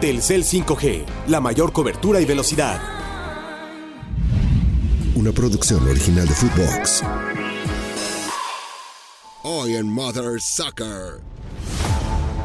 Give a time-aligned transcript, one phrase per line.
[0.00, 2.80] Telcel 5G, la mayor cobertura y velocidad.
[5.14, 7.02] Una producción original de Footbox.
[9.42, 11.20] Hoy en Mother Soccer.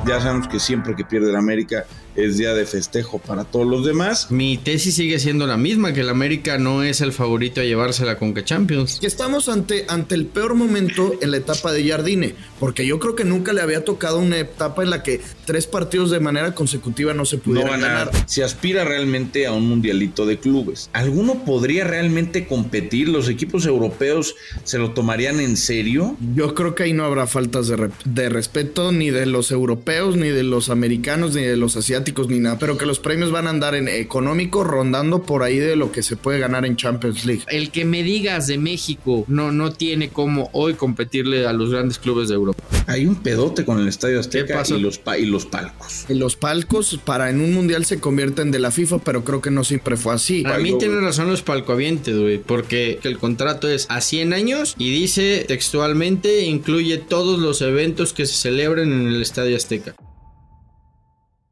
[0.06, 3.86] Ya sabemos que siempre que pierde la América es día de festejo para todos los
[3.86, 4.32] demás.
[4.32, 8.06] Mi tesis sigue siendo la misma, que el América no es el favorito a llevarse
[8.06, 9.00] la Conca Champions.
[9.00, 13.16] Que estamos ante, ante el peor momento en la etapa de Jardine, porque yo creo
[13.16, 17.14] que nunca le había tocado una etapa en la que tres partidos de manera consecutiva
[17.14, 18.12] no se pudieran no ganar.
[18.28, 23.10] Si aspira realmente a un mundialito de clubes, ¿alguno podría realmente competir?
[23.10, 26.16] ¿Los equipos europeos se lo tomarían en serio?
[26.36, 30.30] Yo creo que ahí no habrá faltas de, de respeto ni de los europeos, ni
[30.30, 33.50] de los americanos, ni de los asiáticos ni nada, pero que los premios van a
[33.50, 37.44] andar en económico rondando por ahí de lo que se puede ganar en Champions League.
[37.48, 42.00] El que me digas de México no, no tiene como hoy competirle a los grandes
[42.00, 42.64] clubes de Europa.
[42.88, 46.06] Hay un pedote con el Estadio Azteca y los, y los palcos.
[46.08, 49.52] Y los palcos para en un mundial se convierten de la FIFA, pero creo que
[49.52, 50.44] no siempre fue así.
[50.46, 54.92] A mí tiene razón los palcoavientes, güey, porque el contrato es a 100 años y
[54.92, 59.96] dice textualmente incluye todos los eventos que se celebren en el Estadio Azteca.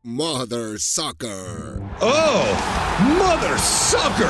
[0.06, 1.80] Mother Soccer.
[2.02, 2.44] ¡Oh!
[3.18, 4.28] ¡Mother Soccer!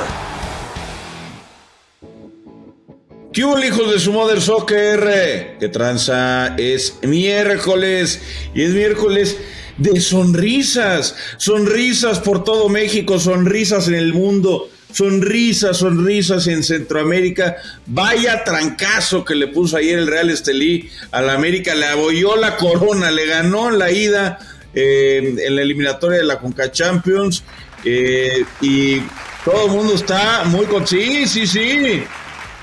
[3.34, 5.58] ¿Qué hubo, hijos de su Mother Soccer?
[5.60, 8.22] Que tranza es miércoles
[8.54, 9.36] y es miércoles
[9.78, 17.56] de sonrisas, sonrisas por todo México, sonrisas en el mundo, sonrisas, sonrisas en Centroamérica.
[17.88, 22.58] Vaya trancazo que le puso ayer el Real Estelí a la América, le abolló la
[22.58, 24.38] corona, le ganó la ida
[24.74, 27.44] eh, en la eliminatoria de la Conca Champions
[27.86, 29.02] eh, y
[29.46, 32.04] todo el mundo está muy con sí, sí, sí.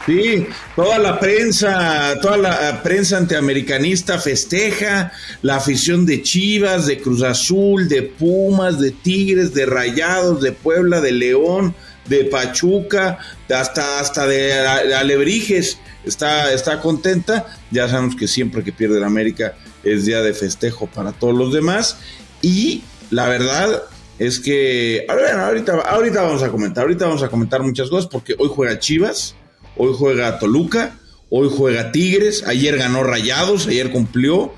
[0.06, 7.22] Sí, toda la prensa, toda la prensa antiamericanista festeja la afición de Chivas, de Cruz
[7.22, 11.74] Azul, de Pumas, de Tigres, de Rayados, de Puebla, de León,
[12.06, 13.19] de Pachuca,
[13.55, 14.55] hasta, hasta de,
[14.95, 17.46] Alebrijes está, está contenta.
[17.70, 19.55] Ya sabemos que siempre que pierde la América
[19.85, 21.98] es día de festejo para todos los demás.
[22.42, 23.83] Y la verdad
[24.18, 28.51] es que, ahorita, ahorita vamos a comentar, ahorita vamos a comentar muchas cosas porque hoy
[28.52, 29.35] juega Chivas,
[29.77, 30.98] hoy juega Toluca,
[31.30, 34.52] hoy juega Tigres, ayer ganó Rayados, ayer cumplió.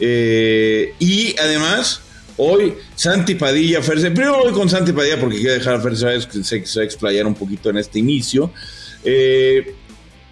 [0.00, 2.02] Eh, y además,
[2.36, 6.60] hoy Santi Padilla, Ferse, primero voy con Santi Padilla porque quiero dejar a Ferse, que
[6.60, 8.52] que se va a explayar un poquito en este inicio.
[9.04, 9.74] Eh,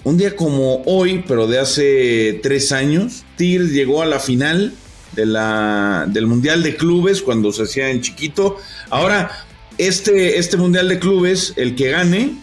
[0.06, 4.72] un día como hoy, pero de hace tres años, Tigres llegó a la final
[5.16, 8.56] del Mundial de Clubes cuando se hacía en chiquito.
[8.88, 9.32] Ahora,
[9.78, 12.38] este, este Mundial de Clubes, el que gane,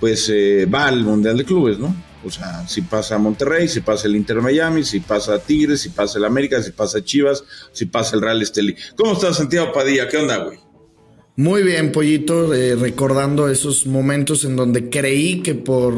[0.00, 1.94] pues eh, va al Mundial de Clubes, ¿no?
[2.24, 6.18] O sea, si pasa Monterrey, si pasa el Inter Miami, si pasa Tigres, si pasa
[6.18, 8.74] el América, si pasa Chivas, si pasa el Real Estelí.
[8.96, 10.08] ¿Cómo estás, Santiago Padilla?
[10.08, 10.58] ¿Qué onda, güey?
[11.36, 15.94] Muy bien, Pollito, eh, recordando esos momentos en donde creí que por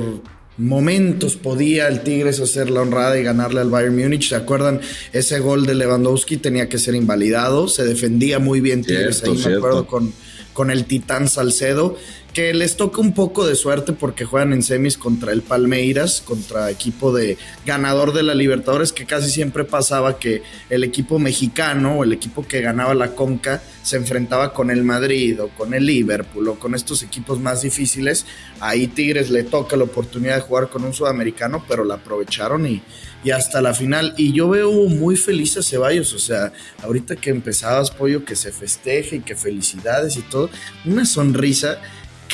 [0.58, 4.28] momentos podía el Tigres hacer la honrada y ganarle al Bayern Múnich.
[4.28, 4.80] ¿Se acuerdan?
[5.12, 7.68] Ese gol de Lewandowski tenía que ser invalidado.
[7.68, 9.22] Se defendía muy bien Tigres.
[9.22, 10.12] Ahí me acuerdo con,
[10.52, 11.96] con el Titán Salcedo
[12.36, 16.70] que les toca un poco de suerte porque juegan en semis contra el Palmeiras, contra
[16.70, 22.04] equipo de ganador de la Libertadores, que casi siempre pasaba que el equipo mexicano o
[22.04, 26.46] el equipo que ganaba la Conca se enfrentaba con el Madrid o con el Liverpool
[26.48, 28.26] o con estos equipos más difíciles.
[28.60, 32.82] Ahí Tigres le toca la oportunidad de jugar con un sudamericano, pero la aprovecharon y,
[33.24, 34.12] y hasta la final.
[34.18, 36.52] Y yo veo muy feliz a Ceballos, o sea,
[36.82, 40.50] ahorita que empezabas, Pollo, que se festeje y que felicidades y todo,
[40.84, 41.80] una sonrisa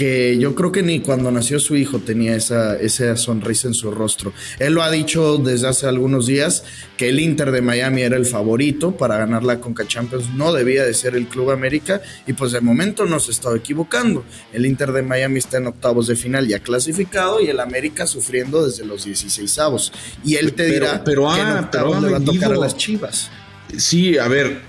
[0.02, 3.92] que yo creo que ni cuando nació su hijo tenía esa, esa sonrisa en su
[3.92, 4.32] rostro.
[4.58, 6.64] Él lo ha dicho desde hace algunos días
[6.96, 10.84] que el Inter de Miami era el favorito para ganar la Conca Champions, no debía
[10.84, 14.24] de ser el Club América y pues de momento no se estaba equivocando.
[14.52, 18.66] El Inter de Miami está en octavos de final ya clasificado y el América sufriendo
[18.66, 19.92] desde los 16 avos.
[20.24, 22.76] Y él te dirá pero, que en ah, octavos le va a tocar a las
[22.76, 23.30] Chivas.
[23.78, 24.62] Sí, a ver,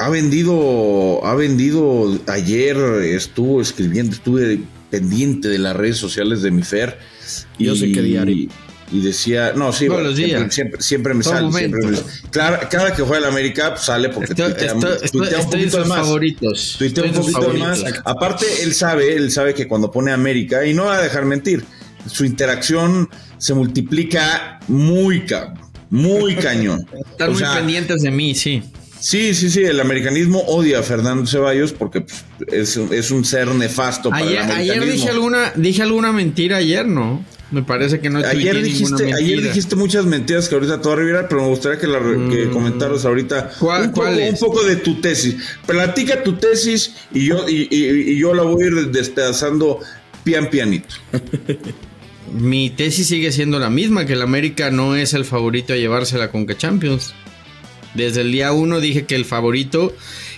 [0.00, 4.60] ha vendido, ha vendido, ayer estuvo escribiendo, estuve
[4.90, 6.98] pendiente de las redes sociales de mi Fer.
[7.58, 8.48] Yo sé que diario.
[8.92, 9.86] Y decía, no, sí,
[10.48, 11.52] siempre, siempre, me sale.
[11.52, 11.80] Siempre
[12.30, 14.52] claro, cada que juega el América pues, sale porque estoy,
[15.12, 15.98] tuitea, un poquito más.
[16.00, 16.76] Favoritos.
[16.78, 17.84] Tuitea un poquito más.
[18.04, 21.62] Aparte, él sabe, él sabe que cuando pone América, y no va a dejar mentir,
[22.06, 25.24] su interacción se multiplica muy,
[25.90, 26.84] muy cañón.
[27.10, 28.62] Están muy pendientes de mí, sí.
[29.00, 34.10] Sí, sí, sí, el americanismo odia a Fernando Ceballos porque pues, es, un ser nefasto
[34.10, 34.82] para ayer, el americanismo.
[34.82, 37.24] Ayer dije alguna, dije alguna mentira ayer, ¿no?
[37.50, 40.96] Me parece que no ayer dijiste, ayer dijiste muchas mentiras que ahorita te voy a
[40.96, 42.52] revirar, pero me gustaría que, la, que mm.
[42.52, 45.36] comentaras ahorita ¿Cuál, un, poco, un, poco, de tu tesis.
[45.66, 49.80] Platica tu tesis y yo, y, y, yo la voy a ir despedazando
[50.22, 50.94] pian pianito.
[52.32, 56.18] Mi tesis sigue siendo la misma, que el América no es el favorito a llevarse
[56.18, 57.12] la Conca Champions.
[57.94, 59.94] Desde el día uno dije que el favorito,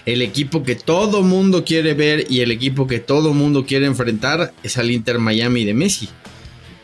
[0.06, 4.52] el equipo que todo mundo quiere ver y el equipo que todo mundo quiere enfrentar
[4.62, 6.08] es al Inter Miami de Messi.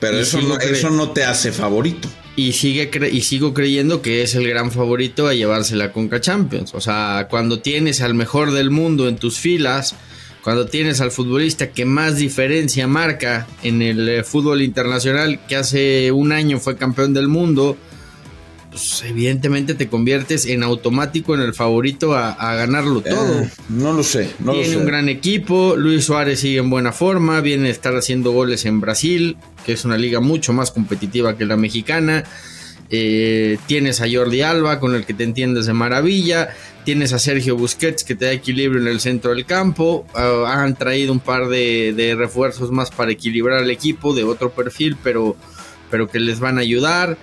[0.01, 2.09] Pero eso no, eso no te hace favorito.
[2.37, 6.73] Y, sigue y sigo creyendo que es el gran favorito a llevarse la Conca Champions.
[6.75, 9.97] O sea, cuando tienes al mejor del mundo en tus filas,
[10.43, 16.13] cuando tienes al futbolista que más diferencia marca en el eh, fútbol internacional, que hace
[16.13, 17.77] un año fue campeón del mundo,
[18.71, 23.47] pues evidentemente te conviertes en automático en el favorito a, ganarlo eh, todo.
[23.69, 24.31] no lo sé.
[24.39, 28.33] No Tiene un gran equipo, Luis Suárez sigue en buena forma, viene a estar haciendo
[28.33, 32.25] goles en Brasil, que es una liga mucho más competitiva que la mexicana.
[32.91, 36.51] Eh, tienes a Jordi Alba con el que te entiendes de maravilla.
[36.85, 40.07] Tienes a Sergio Busquets que te da equilibrio en el centro del campo.
[40.15, 44.97] Ah, han traído un par de, refuerzos más para equilibrar el equipo de otro perfil,
[45.03, 45.37] pero,
[45.91, 47.19] pero que les van a ayudar.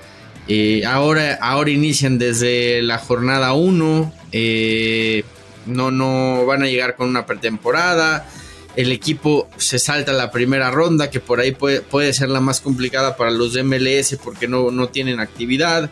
[0.48, 4.14] Eh, ahora, ahora inician desde la jornada 1.
[4.32, 5.24] Eh,
[5.66, 8.28] no, no van a llegar con una pretemporada.
[8.76, 12.60] El equipo se salta la primera ronda, que por ahí puede, puede ser la más
[12.60, 15.90] complicada para los de MLS porque no, no tienen actividad.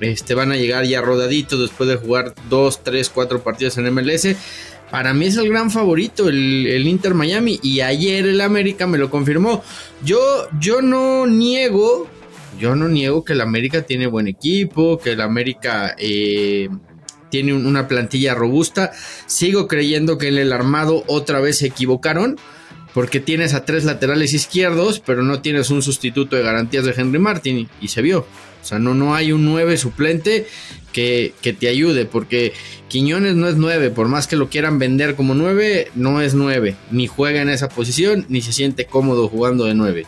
[0.00, 4.34] Este, van a llegar ya rodaditos después de jugar 2, 3, 4 partidos en MLS.
[4.90, 7.60] Para mí es el gran favorito, el, el, Inter Miami.
[7.62, 9.62] Y ayer el América me lo confirmó.
[10.04, 12.08] Yo, yo no niego
[12.60, 16.68] yo no niego que el América tiene buen equipo, que el América eh,
[17.30, 18.92] tiene una plantilla robusta.
[19.26, 22.38] Sigo creyendo que en el armado otra vez se equivocaron.
[22.92, 27.20] Porque tienes a tres laterales izquierdos, pero no tienes un sustituto de garantías de Henry
[27.20, 27.68] Martin.
[27.80, 28.26] Y se vio.
[28.62, 30.46] O sea, no, no hay un 9 suplente
[30.92, 32.04] que, que, te ayude.
[32.04, 32.52] Porque
[32.88, 33.90] Quiñones no es 9.
[33.90, 36.74] Por más que lo quieran vender como 9, no es 9.
[36.90, 40.06] Ni juega en esa posición, ni se siente cómodo jugando de 9.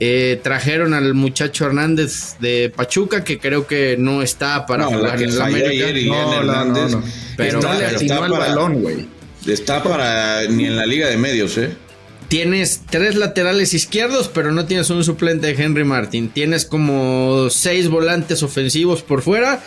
[0.00, 5.40] Eh, trajeron al muchacho Hernández de Pachuca, que creo que no está para jugar en
[5.40, 5.86] América.
[6.06, 7.04] No, no, no,
[7.36, 9.08] Pero no le está para, balón, güey.
[9.46, 11.70] Está para ni en la liga de medios, ¿eh?
[12.28, 16.28] Tienes tres laterales izquierdos, pero no tienes un suplente de Henry Martin.
[16.28, 19.64] Tienes como seis volantes ofensivos por fuera,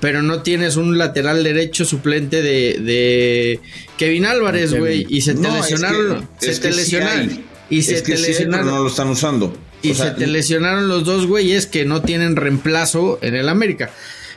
[0.00, 3.60] pero no tienes un lateral derecho suplente de,
[3.96, 5.06] Kevin Álvarez, güey.
[5.08, 6.28] Y se te lesionaron.
[6.38, 7.53] se te lesionaron.
[7.70, 8.66] Y se te lesionaron.
[8.66, 9.56] no lo están usando.
[9.82, 13.90] Y se te lesionaron los dos güeyes que no tienen reemplazo en el América.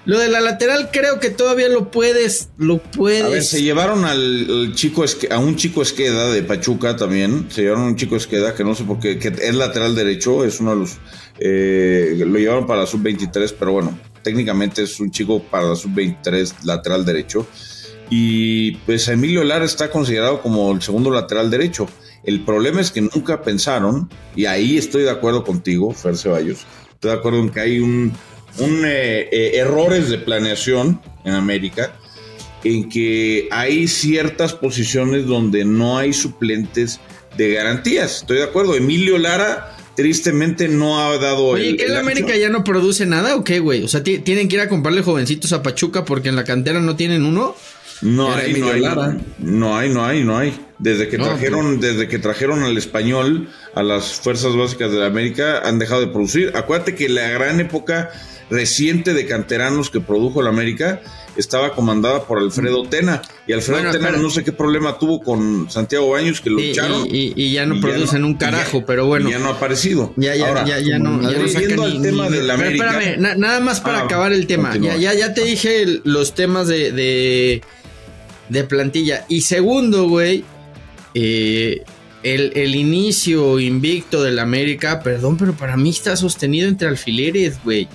[0.06, 3.24] Lo de la lateral creo que todavía lo puedes, lo puedes.
[3.24, 7.48] A ver, se llevaron al, chico a un chico Esqueda de Pachuca también.
[7.50, 10.46] Se llevaron a un chico Esqueda que no sé por qué, que es lateral derecho,
[10.46, 10.98] es uno de los
[11.40, 15.76] eh, lo llevaron para la sub 23, pero bueno, técnicamente es un chico para la
[15.76, 17.46] sub 23 lateral derecho.
[18.10, 21.88] Y pues Emilio Lara está considerado como el segundo lateral derecho.
[22.24, 27.12] El problema es que nunca pensaron, y ahí estoy de acuerdo contigo, Fer Ceballos, estoy
[27.12, 28.14] de acuerdo en que hay un,
[28.60, 31.94] eh, eh, errores de planeación en América,
[32.64, 37.00] en que hay ciertas posiciones donde no hay suplentes
[37.38, 38.18] de garantías.
[38.22, 42.50] Estoy de acuerdo, Emilio Lara tristemente no ha dado Oye, el, ¿que el, América ya
[42.50, 43.84] no produce nada o qué, güey?
[43.84, 46.96] O sea, tienen que ir a comprarle jovencitos a Pachuca porque en la cantera no
[46.96, 47.56] tienen uno.
[48.04, 48.82] No hay, no hay,
[49.40, 50.60] no hay, no hay, no hay.
[50.78, 55.62] Desde que trajeron, desde que trajeron al español a las fuerzas básicas de la América,
[55.66, 56.52] han dejado de producir.
[56.56, 58.12] Acuérdate que la gran época
[58.50, 61.02] reciente de canteranos que produjo la América
[61.36, 63.22] estaba comandada por Alfredo Tena.
[63.46, 67.08] Y Alfredo Tena no sé qué problema tuvo con Santiago Baños que lucharon.
[67.10, 69.30] Y, ya no producen un carajo, pero bueno.
[69.30, 70.14] ya no ha aparecido.
[70.16, 71.22] Ya, ya, ya, ya no.
[71.22, 73.00] Ya no tema de la América.
[73.00, 74.76] espérame, nada más para ah, acabar el tema.
[74.78, 77.62] Ya, ya, ya te dije los temas de, de,
[78.50, 79.26] de plantilla.
[79.30, 80.44] Y segundo, güey,
[81.14, 81.84] eh,
[82.24, 87.88] el, inicio invicto del América, perdón, pero para mí está sostenido entre alfileres, güey.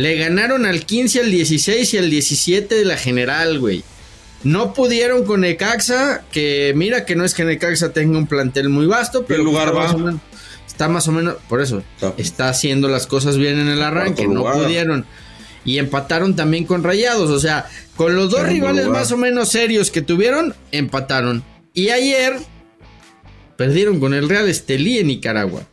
[0.00, 3.84] Le ganaron al 15, al 16 y al 17 de la general, güey.
[4.42, 8.86] No pudieron con Necaxa, que mira que no es que Necaxa tenga un plantel muy
[8.86, 10.22] vasto, pero lugar Más menos,
[10.66, 11.82] está más o menos, por eso,
[12.16, 15.04] está haciendo las cosas bien en el arranque, no pudieron.
[15.66, 19.90] Y empataron también con Rayados, o sea, con los dos rivales más o menos serios
[19.90, 21.44] que tuvieron, empataron.
[21.74, 22.38] Y ayer
[23.58, 25.66] perdieron con el Real Estelí en Nicaragua.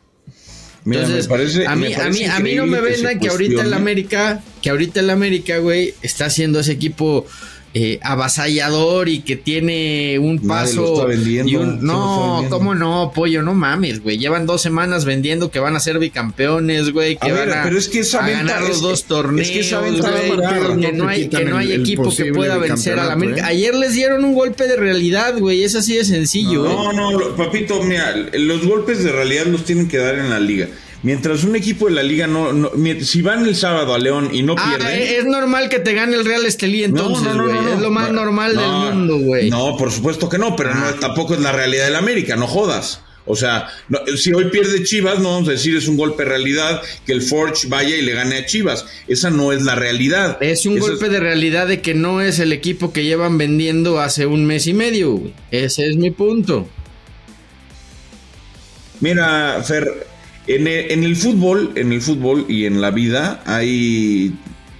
[0.96, 4.70] Entonces, a mí, a mí, a mí no me vendan que, ahorita el América, que
[4.70, 7.26] ahorita el América, güey, está haciendo ese equipo
[7.74, 11.06] eh, avasallador y que tiene un paso.
[11.12, 12.46] y un- ¿Quién lo está no?
[12.50, 13.42] ¿cómo no, pollo?
[13.42, 14.18] No mames, güey.
[14.18, 17.16] Llevan dos semanas vendiendo que van a ser bicampeones, güey.
[17.16, 19.00] Que A ver, van a, pero es que esa a venta- ganar los es- dos
[19.00, 19.48] es torneos.
[19.50, 21.72] que esa venta güey, va a durar, que no no hay, que no hay el-
[21.72, 23.40] el equipo que pueda vencer a la América.
[23.42, 23.44] ¿eh?
[23.44, 25.62] Ayer les dieron un golpe de realidad, güey.
[25.62, 26.66] Es así de sencillo.
[26.66, 26.68] ¿eh?
[26.70, 30.40] No, no, lo- papito, mira, los golpes de realidad los tienen que dar en la
[30.40, 30.68] liga.
[31.02, 34.42] Mientras un equipo de la liga no, no- si van el sábado a León y
[34.42, 35.00] no Ah, pierden.
[35.00, 37.54] es normal que te gane el Real Estelí entonces, No, no, no, güey.
[37.54, 37.74] no, no.
[37.74, 39.48] es lo más No, normal no, del mundo, güey.
[39.50, 40.94] No, por supuesto que no, pero Ah.
[41.00, 43.00] tampoco es la realidad del América, no jodas.
[43.30, 46.30] O sea, no, si hoy pierde Chivas, no vamos a decir es un golpe de
[46.30, 48.86] realidad que el Forge vaya y le gane a Chivas.
[49.06, 50.38] Esa no es la realidad.
[50.40, 54.24] Es un golpe de realidad de que no es el equipo que llevan vendiendo hace
[54.26, 55.34] un mes y medio, güey.
[55.50, 56.68] Ese es mi punto.
[59.00, 60.06] Mira, Fer,
[60.48, 64.34] en el, en el fútbol, en el fútbol y en la vida hay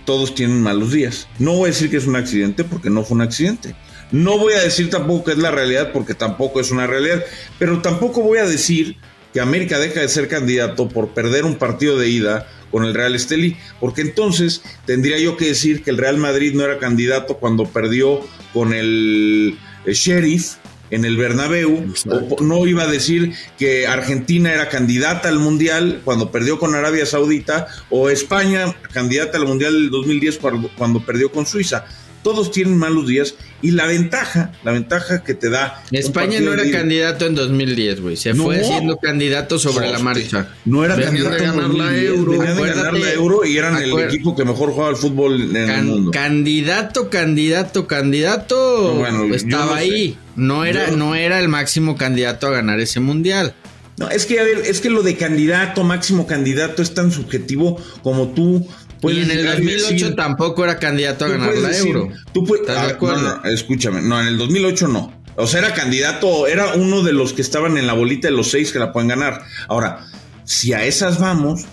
[0.05, 1.29] todos tienen malos días.
[1.39, 3.75] No voy a decir que es un accidente porque no fue un accidente.
[4.11, 7.23] No voy a decir tampoco que es la realidad porque tampoco es una realidad,
[7.59, 8.97] pero tampoco voy a decir
[9.35, 13.15] que América deja de ser candidato por perder un partido de ida con el Real
[13.15, 17.67] Estelí, porque entonces tendría yo que decir que el Real Madrid no era candidato cuando
[17.67, 18.21] perdió
[18.55, 20.55] con el, el Sheriff
[20.91, 26.31] en el Bernabéu, o no iba a decir que Argentina era candidata al Mundial cuando
[26.31, 31.47] perdió con Arabia Saudita, o España candidata al Mundial del 2010 cuando, cuando perdió con
[31.47, 31.85] Suiza.
[32.23, 35.83] Todos tienen malos días y la ventaja, la ventaja que te da...
[35.93, 38.17] España no era candidato en 2010, güey.
[38.17, 38.45] Se No.
[38.45, 40.49] fue siendo candidato sobre la marcha.
[40.65, 42.31] No era Venían candidato de ganar la 2010, Euro.
[42.33, 45.71] Venían de ganar la Euro y eran el equipo que mejor jugaba al fútbol en
[45.71, 46.11] el mundo.
[46.11, 48.57] candidato, candidato, candidato.
[48.95, 49.79] No, bueno, estaba no sé.
[49.79, 50.19] ahí.
[50.37, 53.55] No era, Yo- no era el máximo candidato a ganar ese mundial.
[53.97, 57.83] No, es que a ver, es que lo de candidato, máximo candidato, es tan subjetivo
[58.03, 58.65] como tú
[59.03, 62.09] y en el llegar y 2008 decir- tampoco era candidato a ganar la decir- euro.
[62.33, 63.21] Tú puedes, ¿Estás de ah, acuerdo?
[63.23, 65.13] no, no, escúchame, no, en el 2008 no.
[65.37, 68.51] O sea, era candidato, era uno de los que estaban en la bolita de los
[68.51, 69.43] seis que la pueden ganar.
[69.69, 70.05] Ahora,
[70.45, 71.65] si a esas vamos,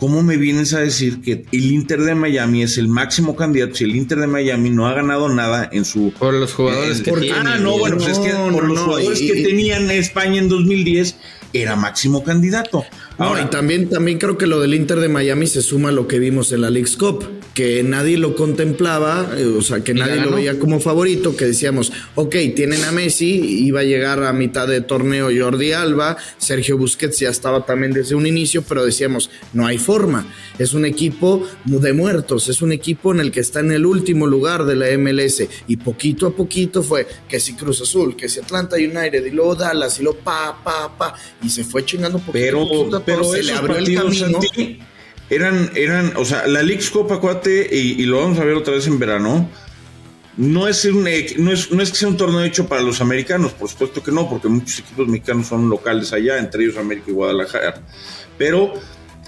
[0.00, 3.84] ¿cómo me vienes a decir que el Inter de Miami es el máximo candidato si
[3.84, 7.12] el Inter de Miami no ha ganado nada en su Por los jugadores Eh, que
[7.12, 7.36] tiene.
[7.38, 11.14] Ah, no, pues es que por no, los jugadores y- que tenían España en 2010
[11.52, 12.84] era máximo candidato.
[13.18, 15.92] No, Ahora, y también, también creo que lo del Inter de Miami se suma a
[15.92, 19.94] lo que vimos en la League's Cup, que nadie lo contemplaba, eh, o sea, que
[19.94, 24.32] nadie lo veía como favorito, que decíamos, ok, tienen a Messi, iba a llegar a
[24.32, 29.30] mitad de torneo Jordi Alba, Sergio Busquets ya estaba también desde un inicio, pero decíamos,
[29.52, 30.26] no hay forma,
[30.58, 34.26] es un equipo de muertos, es un equipo en el que está en el último
[34.26, 38.40] lugar de la MLS, y poquito a poquito fue que si Cruz Azul, que si
[38.40, 42.32] Atlanta United, y luego Dallas, y luego pa, pa, pa, y se fue chingando poquito
[42.32, 44.40] pero, a poquito, pero se le abrió el partidos camino.
[44.42, 44.78] Santi,
[45.30, 48.74] eran, eran, o sea, la League's Copa Cuate, y, y lo vamos a ver otra
[48.74, 49.48] vez en verano,
[50.36, 51.08] no es, un, no,
[51.52, 54.28] es, no es que sea un torneo hecho para los americanos, por supuesto que no,
[54.28, 57.82] porque muchos equipos mexicanos son locales allá, entre ellos América y Guadalajara.
[58.36, 58.74] Pero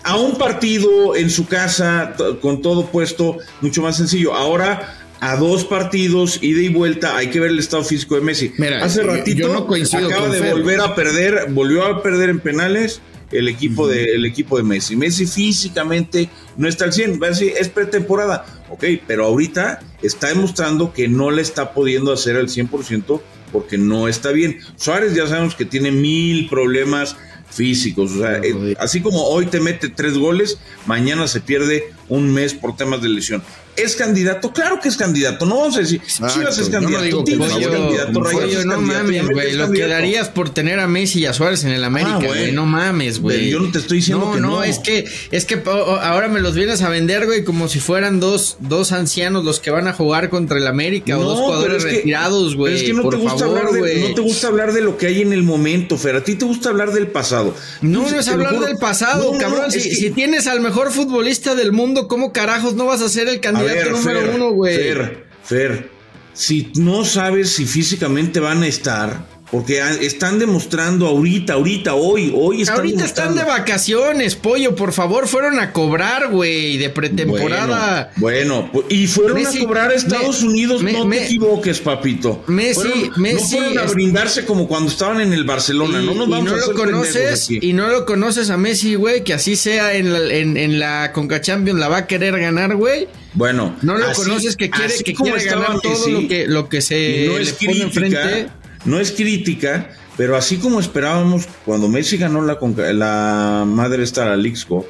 [0.02, 4.34] a un partido en su casa, t- con todo puesto, mucho más sencillo.
[4.34, 8.52] Ahora, a dos partidos, ida y vuelta, hay que ver el estado físico de Messi.
[8.58, 10.52] Mira, Hace ratito yo no coincido acaba de Fer.
[10.54, 13.00] volver a perder, volvió a perder en penales
[13.32, 14.96] el equipo, de, el equipo de Messi.
[14.96, 20.28] Messi físicamente no está al 100, va a decir, es pretemporada, ok, pero ahorita está
[20.28, 23.20] demostrando que no le está pudiendo hacer al 100%
[23.52, 24.58] porque no está bien.
[24.76, 27.16] Suárez ya sabemos que tiene mil problemas
[27.56, 32.32] físicos, o sea, eh, así como hoy te mete tres goles, mañana se pierde un
[32.32, 33.42] mes por temas de lesión.
[33.76, 34.52] ¿Es candidato?
[34.54, 35.44] Claro que es candidato.
[35.44, 36.32] No vamos a decir, Exacto.
[36.38, 38.08] Chivas es Yo no candidato, digo no, es candidato,
[38.48, 39.52] es no candidato, mames, América güey.
[39.52, 39.90] Lo que candidato.
[39.92, 42.38] darías por tener a Messi y a Suárez en el América, Ah, güey.
[42.44, 42.62] bueno.
[42.62, 43.50] No mames, güey.
[43.50, 44.62] Yo no te estoy diciendo que no.
[44.64, 47.78] es que, es que oh, oh, ahora me los vienes a vender, güey, como si
[47.78, 51.76] fueran dos, dos ancianos los que van a jugar contra el América o dos jugadores
[51.78, 52.76] es que- retirados, güey.
[52.76, 54.08] Es que no por te gusta favor, hablar de, güey.
[54.08, 56.16] no te gusta hablar de lo que hay en el momento, Fer.
[56.16, 57.45] A ti te gusta hablar del pasado.
[57.82, 59.62] No, no es hablar del pasado, No, cabrón.
[59.66, 63.02] no, si, es que- si tienes al mejor futbolista del mundo, ¿cómo carajos no vas
[63.02, 64.76] a ser el candidato ver, número Fer, uno, güey?
[64.76, 65.90] Fer, Fer,
[66.32, 69.26] si no sabes si físicamente van a estar,
[69.56, 74.74] porque están demostrando ahorita, ahorita, hoy, hoy están Ahorita están de vacaciones, pollo.
[74.76, 78.12] Por favor, fueron a cobrar, güey, de pretemporada.
[78.16, 81.24] Bueno, bueno, y fueron Messi- a cobrar a Estados Me- Unidos, Me- no Me- te
[81.24, 82.44] equivoques, papito.
[82.48, 86.02] Messi- Fueron- no Messi fueron a brindarse como cuando estaban en el Barcelona.
[86.02, 88.94] Y, no nos y vamos no a lo conoces y no lo conoces a Messi,
[88.94, 92.38] güey, que así sea en la, en, en la Conca Champions la va a querer
[92.38, 93.08] ganar, güey.
[93.32, 96.68] Bueno, No lo así- conoces que quiere que quiere ganar todo Messi, lo que lo
[96.68, 98.48] que se no le es pone enfrente.
[98.86, 102.58] No es crítica, pero así como esperábamos cuando Messi ganó la,
[102.92, 104.86] la madre esta la Cup,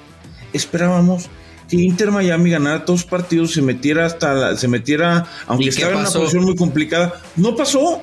[0.53, 1.29] esperábamos
[1.69, 5.95] que Inter Miami ganara todos los partidos, se metiera hasta la, se metiera, aunque estaba
[5.95, 7.21] en una posición muy complicada.
[7.35, 8.03] No pasó.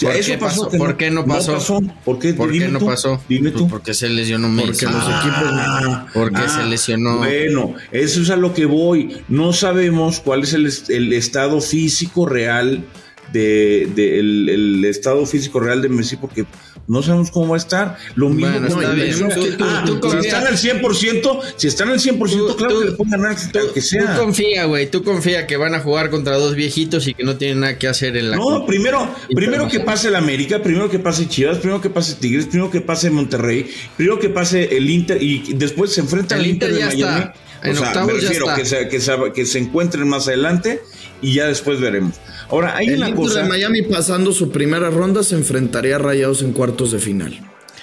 [0.00, 0.68] ¿Por, eso qué pasó?
[0.70, 1.80] ¿Por qué no pasó?
[2.04, 3.22] ¿Por qué, ¿Por qué no tú, pasó?
[3.28, 3.60] Dime tú.
[3.60, 4.86] Pues porque se lesionó Messi.
[4.86, 6.10] Porque los equipos.
[6.14, 7.18] Porque ah, se lesionó.
[7.18, 9.18] Bueno, eso es a lo que voy.
[9.28, 12.84] No sabemos cuál es el, el estado físico real
[13.32, 16.44] de, de el, el, estado físico real de Messi porque
[16.88, 17.96] no sabemos cómo va a estar.
[18.14, 19.18] Lo mismo bueno, con está bien.
[19.18, 22.92] Tú, tú, ah, tú si están al 100%, si están al 100%, claro que le
[22.92, 24.14] pueden ganar al que sea.
[24.14, 27.36] Tú confía, güey, tú confía que van a jugar contra dos viejitos y que no
[27.36, 30.98] tienen nada que hacer en la No, primero, primero que pase el América, primero que
[30.98, 35.22] pase Chivas, primero que pase Tigres, primero que pase Monterrey, primero que pase el Inter
[35.22, 37.20] y después se enfrenta el al Inter, Inter de ya Miami.
[37.20, 37.52] Está.
[37.62, 38.56] En o sea, me refiero ya está.
[38.56, 40.82] que se, que, se, que se encuentren más adelante
[41.20, 42.16] y ya después veremos.
[42.52, 43.42] Ahora, hay el una Inter cosa.
[43.42, 47.40] de Miami pasando su primera ronda se enfrentaría a Rayados en cuartos de final.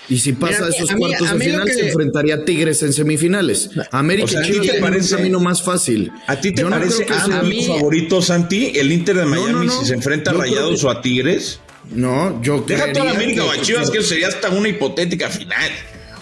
[0.07, 2.35] Y si pasa Mira, esos a mí- cuartos a de mí final, que- se enfrentaría
[2.35, 3.69] a Tigres en semifinales.
[3.91, 6.11] América O sea, ¿a y ti Chivas te parece- un camino más fácil.
[6.27, 9.25] ¿A ti te Yo no parece creo que a, mí- favorito, Santi, el Inter de
[9.25, 9.79] Miami no, no.
[9.81, 11.59] si se enfrenta a creo Rayados que- o a Tigres?
[11.91, 15.71] No, yo Deja toda América o a Chivas, que eso sería hasta una hipotética final.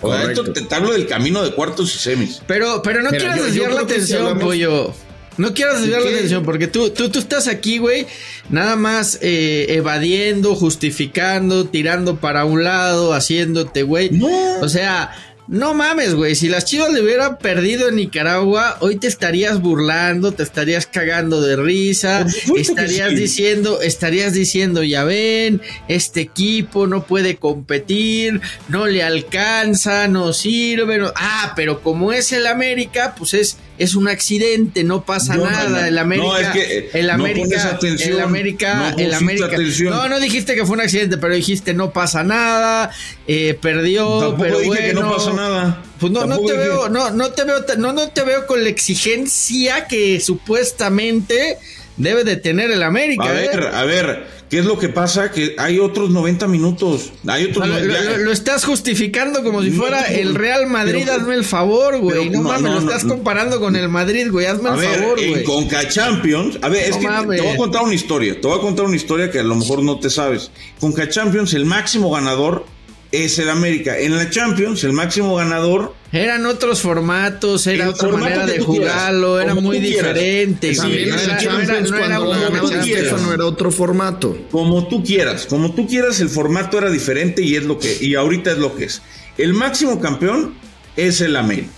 [0.01, 2.41] O sea, esto te, hablo del camino de cuartos y semis.
[2.45, 4.93] Pero, pero no Mira, quieras yo- yo desviar la creo si atención, hablamos- pollo.
[5.37, 8.07] No quieras desviar la atención, porque tú, tú, tú estás aquí, güey,
[8.49, 14.09] nada más eh, evadiendo, justificando, tirando para un lado, haciéndote, güey.
[14.09, 14.27] No.
[14.61, 15.11] O sea,
[15.47, 16.35] no mames, güey.
[16.35, 21.39] Si las chivas le hubieran perdido en Nicaragua, hoy te estarías burlando, te estarías cagando
[21.41, 22.25] de risa,
[22.57, 23.15] estarías sí.
[23.15, 30.97] diciendo, estarías diciendo, ya ven, este equipo no puede competir, no le alcanza, no sirve.
[30.97, 35.45] no- Ah, pero como es el América, pues es, es un accidente, no pasa No,
[35.45, 35.69] nada.
[35.81, 35.85] no.
[35.85, 39.45] El América, No, es que, el América, atención, el América, no el América.
[39.47, 39.93] atención.
[39.93, 42.89] No, no dijiste que fue un accidente, pero dijiste no pasa nada,
[43.27, 45.15] eh, perdió, Tampoco pero dije que no bueno.
[45.17, 45.83] pasa nada.
[45.99, 48.63] Pues no, no te dije- veo, no, no te veo, no, no te veo con
[48.63, 51.57] la exigencia que supuestamente
[51.97, 53.23] debe de tener el América.
[53.25, 53.47] A ¿eh?
[53.49, 55.31] ver, a ver, ¿qué es lo que pasa?
[55.31, 57.11] Que hay otros 90 minutos.
[57.27, 61.35] Hay otros lo, lo- lo estás justificando como si fuera el Real Madrid, pero- hazme
[61.35, 62.29] el favor, güey.
[62.29, 64.45] No, no, mames, no, lo estás comparando con el Madrid, güey.
[64.45, 65.43] Hazme A el ver, favor, güey.
[65.43, 67.41] Conca Champions, a ver, es que te- mames.
[67.41, 69.55] te voy a contar una historia, te voy a contar una historia que a lo
[69.55, 70.51] mejor no te sabes.
[70.79, 72.65] Conca Champions, el máximo ganador
[73.11, 73.97] es el América.
[73.97, 78.53] En la Champions, el máximo ganador Eran otros formatos, era El otra formato manera de
[78.53, 80.73] quieras, jugarlo, era muy diferente.
[80.73, 83.05] Sí, no era, la no era- Champions, no era cuando una ganó tú Di quieras.
[83.07, 84.37] Stefano era otro formato.
[84.49, 88.15] como tú quieras, como tú quieras, el formato era diferente y es lo que, y
[88.15, 89.01] ahorita es lo que es.
[89.37, 90.55] El máximo campeón
[90.95, 91.69] es el América.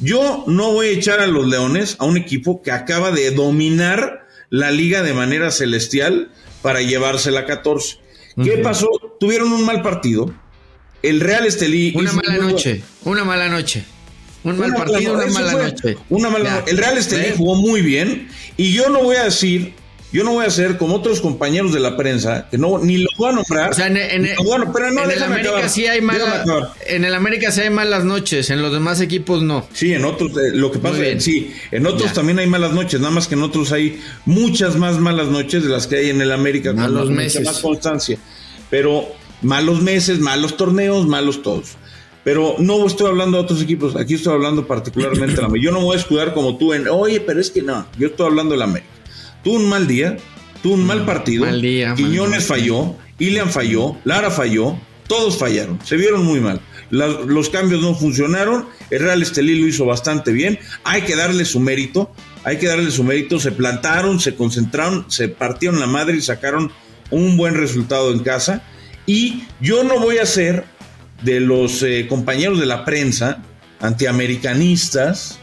[0.00, 4.26] Yo no voy a echar a los Leones a un equipo que acaba de dominar
[4.50, 6.30] la liga de manera celestial
[6.62, 7.96] para llevársela a 14.
[8.44, 8.88] ¿Qué pasó?
[9.18, 10.32] Tuvieron un mal partido.
[11.02, 11.92] El Real Estelí.
[11.94, 13.84] Una mala noche, una mala noche.
[14.44, 15.96] Un mal Una partido, mala- una mala fue, noche.
[16.08, 16.70] Una mala noche.
[16.70, 18.28] El Real Estelí jugó muy bien.
[18.56, 19.74] Y yo no voy a decir,
[20.12, 23.08] yo no voy a ser como otros compañeros de la prensa, que no, ni lo
[23.18, 23.70] voy a nombrar.
[23.72, 25.68] O sea, en, en- ni lo voy a nombrar, pero no, en el América acabar,
[25.70, 26.46] sí hay malas.
[26.86, 29.66] En el América sí hay malas noches, en los demás equipos no.
[29.72, 32.12] Sí, en otros, eh, lo que pasa es sí, en otros Ya.
[32.14, 35.68] también hay malas noches, nada más que en otros hay muchas más malas noches de
[35.68, 37.44] las que hay en el América, con Malos mucha meses.
[37.44, 38.18] más constancia.
[38.70, 39.08] Pero
[39.42, 41.76] malos meses, malos torneos, malos todos.
[42.24, 45.64] Pero no estoy hablando de otros equipos, aquí estoy hablando particularmente de la América.
[45.64, 48.08] Yo no me voy a escudar como tú en, oye, pero es que no, yo
[48.08, 48.90] estoy hablando de la América.
[49.42, 50.16] Tuvo un mal día,
[50.62, 52.48] tuvo un mal partido, mal día, mal Quiñones día.
[52.48, 56.60] falló, Ilian falló, Lara falló, todos fallaron, se vieron muy mal.
[56.90, 61.60] Los cambios no funcionaron, el Real Estelí lo hizo bastante bien, hay que darle su
[61.60, 62.10] mérito,
[62.44, 66.72] hay que darle su mérito, se plantaron, se concentraron, se partieron la madre y sacaron
[67.10, 68.62] un buen resultado en casa.
[69.08, 70.64] Y yo no voy a ser
[71.22, 73.42] de los eh, compañeros de la prensa
[73.80, 75.38] antiamericanistas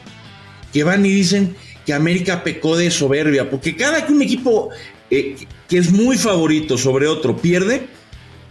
[0.71, 4.69] que van y dicen que América pecó de soberbia, porque cada que un equipo
[5.09, 5.35] eh,
[5.67, 7.87] que es muy favorito sobre otro pierde,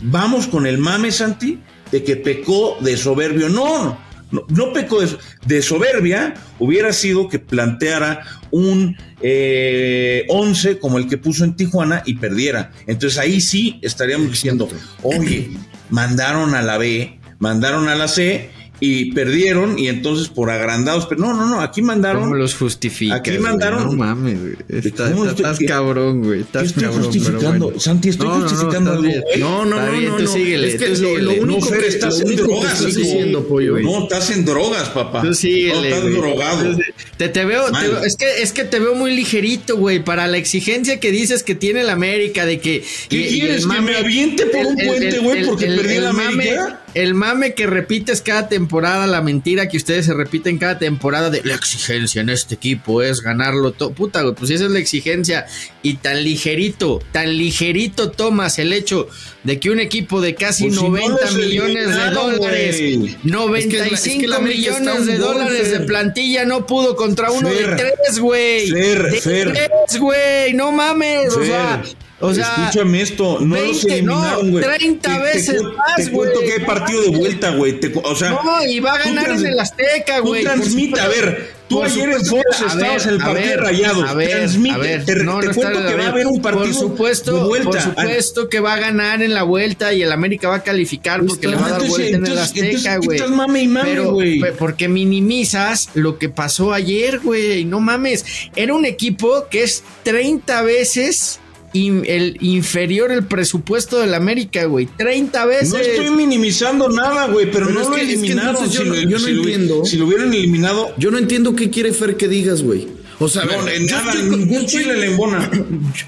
[0.03, 1.61] vamos con el mame, Santi,
[1.93, 3.49] de que pecó de soberbio.
[3.49, 3.97] No,
[4.35, 5.17] no, no pecó de,
[5.47, 12.03] de soberbia, hubiera sido que planteara un eh, 11 como el que puso en Tijuana
[12.05, 12.73] y perdiera.
[12.87, 14.69] Entonces ahí sí estaríamos diciendo,
[15.03, 15.51] oye,
[15.91, 18.51] mandaron a la B, mandaron a la C
[18.85, 22.25] y perdieron y entonces por agrandados, pero no, no, no, aquí mandaron...
[22.25, 23.19] ¿Cómo los justificas?
[23.21, 23.43] Aquí güey?
[23.43, 24.55] mandaron- No mames, güey.
[24.69, 26.39] Está- ¿Cómo está- estás cabrón, güey.
[26.41, 27.65] ¿Qué Estás estoy cabrón, justificando?
[27.67, 27.81] bueno.
[27.81, 29.03] Santi, estoy No, no, no, justificando está algo.
[29.09, 29.21] bien.
[29.23, 29.39] güey.
[29.41, 30.33] No, no, Está no, bien, no, tú no.
[30.33, 31.23] síguele, es que tú lo, síguele.
[31.23, 33.73] lo único No, Fer, que, estás en drogas, estás diciendo, pollo.
[33.73, 33.85] güey.
[33.85, 35.23] No, estás en drogas, papá.
[35.23, 36.15] Tú síguele, No, estás güey.
[36.15, 36.77] drogado.
[37.17, 40.27] Te, te veo, te veo- es que es que te veo muy ligerito, güey, para
[40.27, 43.97] la exigencia que dices que tiene el América de que ¿Qué y- quieres, que me
[43.97, 46.81] aviente por un puente, güey, porque perdí mame, América?
[46.95, 51.43] El mame que repites cada temporada la mentira que ustedes se repiten cada temporada de
[51.45, 53.91] la exigencia en este equipo es ganarlo todo.
[53.91, 55.47] Puta, güey, pues esa es la exigencia.
[55.83, 59.09] Y tan ligerito, tan ligerito tomas el hecho
[59.43, 63.17] de que un equipo de casi Pues si no 90 los millones de dólares, güey.
[63.25, 68.19] 95 Es que que millones de dólares de plantilla no pudo contra uno de tres,
[68.19, 68.71] güey.
[68.71, 69.53] De Fer.
[69.53, 70.55] tres, güey.
[70.55, 71.35] No mames.
[71.35, 71.83] o sea,
[72.21, 74.65] o sea, escúchame esto, no los 20, no, eliminaron, güey.
[74.65, 76.47] 30 veces cu- más, Te cuento güey.
[76.49, 77.81] que hay partido de vuelta, güey.
[77.81, 80.45] Te O sea, No, y va a tú ganar en el Azteca, Tú güey.
[80.45, 84.09] por transmite, a ver, tú ayer en Fox estabas en el partido ver, Rayados.
[84.09, 86.41] A ver, transmite, a ver, te, no, te no cuento que va a haber un
[86.41, 87.71] partido Por supuesto, de vuelta.
[87.71, 91.19] por supuesto que va a ganar en la vuelta y el América va a calificar
[91.21, 93.19] Pues porque le va a dar entonces- vuelta en el Azteca, entonces, ¿qué güey.
[93.19, 94.41] estás mame y mame, güey?
[94.59, 97.65] porque minimizas lo que pasó ayer, güey.
[97.65, 98.25] No mames.
[98.57, 101.41] Era un equipo que es 30 veces
[101.75, 104.87] in- el inferior el presupuesto del América, güey.
[104.97, 105.71] 30 veces.
[105.71, 108.51] No estoy minimizando nada, güey, pero, Pero no es lo que- es que eliminaron.
[108.57, 109.85] entonces yo si no- lo, yo no si lo- entiendo.
[109.85, 112.87] si lo hubieran eliminado, Yo no entiendo qué quiere Fer que digas, güey.
[113.19, 115.51] O sea, no, ver, en yo nada, estoy ningún yo estoy- chile le embona.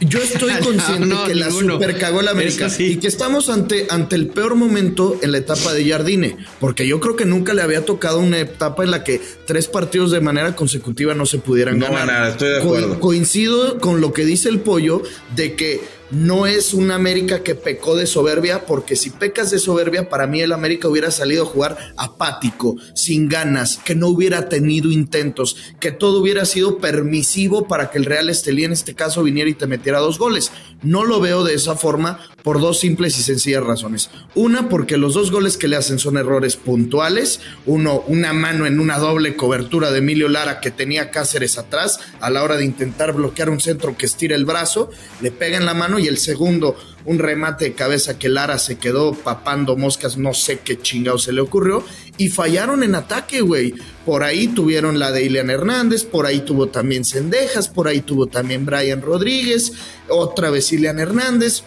[0.01, 1.75] Yo estoy consciente no, que la ninguno.
[1.75, 2.85] super cagó la América sí.
[2.93, 7.01] y que estamos ante, ante el peor momento en la etapa de Jardine, porque yo
[7.01, 10.55] creo que nunca le había tocado una etapa en la que tres partidos de manera
[10.57, 12.07] consecutiva no se pudieran No, ganar.
[12.07, 13.01] nada, estoy de Co- acuerdo.
[13.01, 15.03] coincido con lo que dice el pollo
[15.35, 20.09] de que no es un América que pecó de soberbia, porque si pecas de soberbia,
[20.09, 24.91] para mí el América hubiera salido a jugar apático, sin ganas, que no hubiera tenido
[24.91, 29.51] intentos, que todo hubiera sido permisivo para que el Real Estelí en este caso viniera
[29.51, 30.53] y te metiera dos goles.
[30.83, 34.11] No lo veo de esa forma por dos simples y sencillas razones.
[34.35, 37.41] Una, porque los dos goles que le hacen son errores puntuales.
[37.65, 42.31] Uno, una mano en una doble cobertura de Emilio Lara que tenía Cáceres atrás a
[42.31, 44.91] la hora de intentar bloquear un centro que estira el brazo,
[45.21, 48.79] le pega en la mano y el segundo, un remate de cabeza que Lara se
[48.79, 51.85] quedó papando moscas, no sé qué chingado se le ocurrió,
[52.19, 53.75] y fallaron en ataque, güey.
[54.05, 58.27] Por ahí tuvieron la de Ilian Hernández, por ahí tuvo también Cendejas, por ahí tuvo
[58.27, 59.73] también Brian Rodríguez,
[60.09, 61.63] otra vez Ilian Hernández,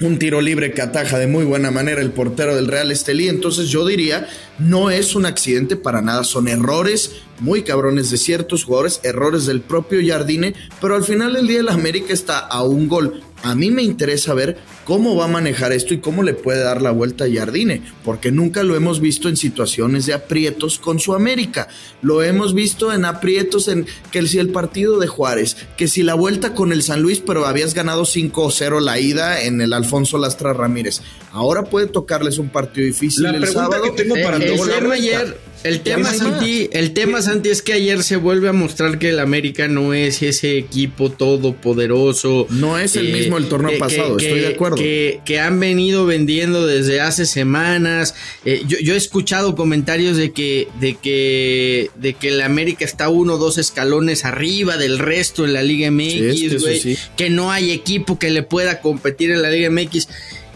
[0.00, 3.28] un tiro libre que ataja de muy buena manera el portero del Real Estelí.
[3.28, 8.64] Entonces yo diría, no es un accidente para nada, son errores muy cabrones de ciertos
[8.64, 12.88] jugadores, errores del propio Jardine, pero al final del día el América está a un
[12.88, 13.22] gol.
[13.42, 16.80] A mí me interesa ver cómo va a manejar esto y cómo le puede dar
[16.80, 21.12] la vuelta a Jardine, porque nunca lo hemos visto en situaciones de aprietos con su
[21.14, 21.68] América.
[22.00, 26.14] Lo hemos visto en aprietos en que si el partido de Juárez, que si la
[26.14, 30.54] vuelta con el San Luis, pero habías ganado 5-0 la ida en el Alfonso Lastra
[30.54, 31.02] Ramírez.
[31.30, 33.82] Ahora puede tocarles un partido difícil La el pregunta sábado.
[33.94, 34.92] que tengo para Eh, el vuelta.
[34.94, 36.12] ayer, el tema?
[36.12, 39.94] Santi, el tema Santi es que ayer se vuelve a mostrar que el América no
[39.94, 42.46] es ese equipo todopoderoso.
[42.50, 44.76] No es el mismo el torneo pasado, estoy de acuerdo.
[44.76, 48.14] Que, que han venido vendiendo desde hace semanas.
[48.44, 53.08] Eh, yo, yo he escuchado comentarios de que, de que, de que el América está
[53.08, 56.98] uno o dos escalones arriba del resto en la Liga MX, es que sí.
[57.16, 60.08] que no hay equipo que le pueda competir en la Liga MX.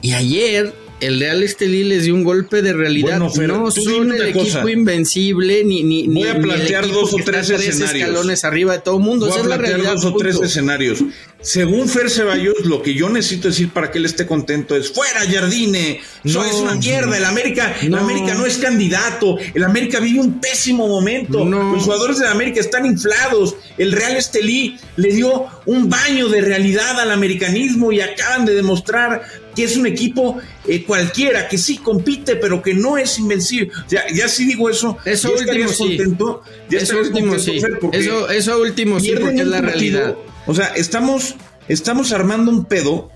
[0.03, 3.19] Y ayer el Real Estelí les dio un golpe de realidad.
[3.21, 4.71] Bueno, Fer, no son el equipo cosa.
[4.71, 7.95] invencible ni ni Voy ni- a el plantear dos o tres escenarios.
[8.09, 9.27] escalones arriba de todo el mundo.
[9.27, 10.03] Voy Esa a es la plantear realidad.
[10.03, 10.47] dos o tres punto.
[10.47, 11.05] escenarios.
[11.41, 15.21] Según Fer Ceballos, lo que yo necesito decir para que él esté contento es fuera
[15.21, 16.01] Jardine.
[16.25, 16.45] No.
[16.45, 17.17] es una mierda.
[17.17, 17.99] El América, el No.
[17.99, 19.39] América no es candidato.
[19.55, 21.45] El América vive un pésimo momento.
[21.45, 21.73] No.
[21.75, 23.55] Los jugadores de la América están inflados.
[23.79, 29.23] El Real Estelí le dio un baño de realidad al americanismo y acaban de demostrar
[29.55, 33.71] que es un equipo eh, cualquiera, que sí compite, pero que no es invencible.
[33.89, 34.99] Ya, ya sí digo eso.
[35.05, 35.77] Eso último sí.
[35.79, 36.43] contento.
[36.69, 37.61] Ya Eso último contento, sí.
[37.61, 40.25] Fer, porque- Eso, eso último sí, porque es la partido.
[40.49, 41.37] O sea, estamos,
[41.69, 43.11] estamos armando un pedo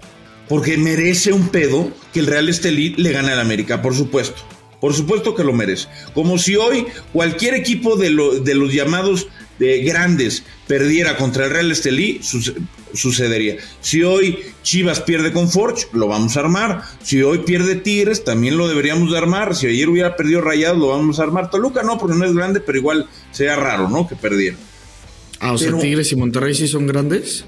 [0.48, 4.40] porque merece un pedo que el Real Estelí le gane al América, por supuesto.
[4.80, 5.88] Por supuesto que lo merece.
[6.12, 11.52] Como si hoy cualquier equipo de, lo- de los llamados de grandes perdiera contra el
[11.52, 12.54] Real Estelí, suce-
[12.92, 13.56] sucedería.
[13.80, 16.82] Si hoy Chivas pierde con Forge, lo vamos a armar.
[17.02, 19.54] Si hoy pierde Tigres, también lo deberíamos de armar.
[19.54, 21.48] Si ayer hubiera perdido Rayados, lo vamos a armar.
[21.48, 24.06] Toluca no, porque no es grande, pero igual sería raro, ¿no?
[24.08, 24.56] Que perdiera.
[25.42, 27.44] Ah, o sea, Tigres y Monterrey sí son grandes.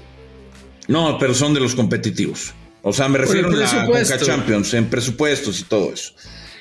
[0.89, 2.53] No, pero son de los competitivos.
[2.81, 3.85] O sea, me refiero a la.
[3.85, 6.11] Conca Champions, en presupuestos y todo eso.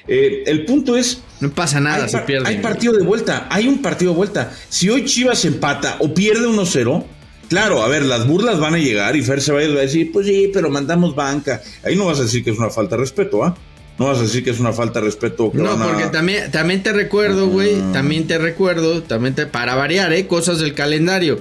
[0.06, 2.48] Eh, el punto es, No pasa nada, hay, se pierde.
[2.48, 4.52] hay partido de vuelta, hay un partido de vuelta.
[4.68, 7.04] Si hoy Chivas empata o pierde 1-0,
[7.48, 10.26] claro, a ver, las burlas van a llegar y Fer Ceballos va a decir, pues
[10.26, 11.62] sí, pero mandamos banca.
[11.82, 13.56] Ahí no vas a decir que es una falta de respeto, ¿ah?
[13.98, 15.52] No vas a decir que es una falta de respeto.
[15.52, 19.74] que No, a- porque también, también te recuerdo, güey, también te recuerdo, también te, para
[19.76, 20.26] variar, ¿eh?
[20.26, 21.40] Cosas del calendario.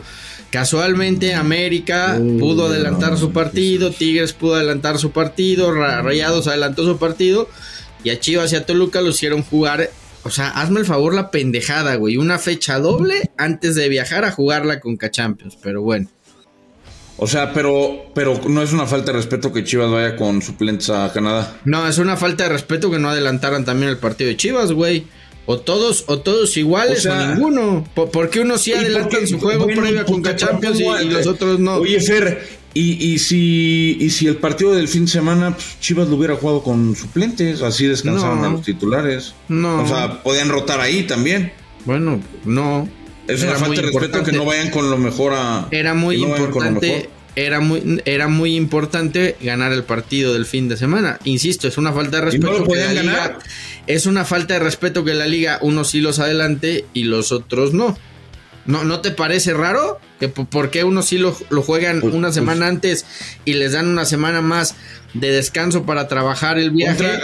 [0.52, 6.98] Casualmente América pudo adelantar su partido, Tigres pudo adelantar su partido, Ra- Rayados adelantó su
[6.98, 7.50] partido
[8.04, 9.90] y a Chivas y a Toluca lo hicieron jugar
[10.26, 12.18] O sea, hazme el favor la pendejada, güey.
[12.18, 15.58] Una fecha doble antes de viajar a jugarla con Champions.
[15.62, 16.08] Pero bueno.
[17.18, 20.90] O sea, pero, pero no es una falta de respeto que Chivas vaya con suplentes
[20.90, 21.58] a Canadá.
[21.64, 25.06] No, es una falta de respeto que no adelantaran también el partido de Chivas, güey.
[25.46, 27.86] O todos, o todos iguales, o, ninguno.
[27.94, 31.76] ¿Por, qué unos sí adelantan su juego previo con Champions y, los otros no?
[31.76, 36.08] Oye, Fer, y, y, si, y si el partido del fin de semana, pues, Chivas
[36.08, 39.36] lo hubiera jugado con suplentes, así descansaban a los titulares.
[39.50, 39.84] No.
[39.84, 41.52] O sea, podían rotar ahí también.
[41.86, 42.88] Bueno, no.
[43.28, 45.68] Es una falta de respeto que no vayan con lo mejor a.
[45.72, 47.10] Era muy importante.
[47.36, 51.18] Era muy, era muy importante ganar el partido del fin de semana.
[51.24, 52.60] Insisto, es una falta de respeto.
[52.60, 53.40] no podían ganar.
[53.88, 57.74] es una falta de respeto que la liga, unos sí los adelante y los otros
[57.74, 57.98] no.
[58.66, 60.00] ¿No, ¿No te parece raro?
[60.20, 63.06] que ¿Por qué unos sí lo, juegan pues, una pues semana antes
[63.46, 64.76] y les dan una semana más
[65.14, 67.20] de descanso para trabajar el viaje?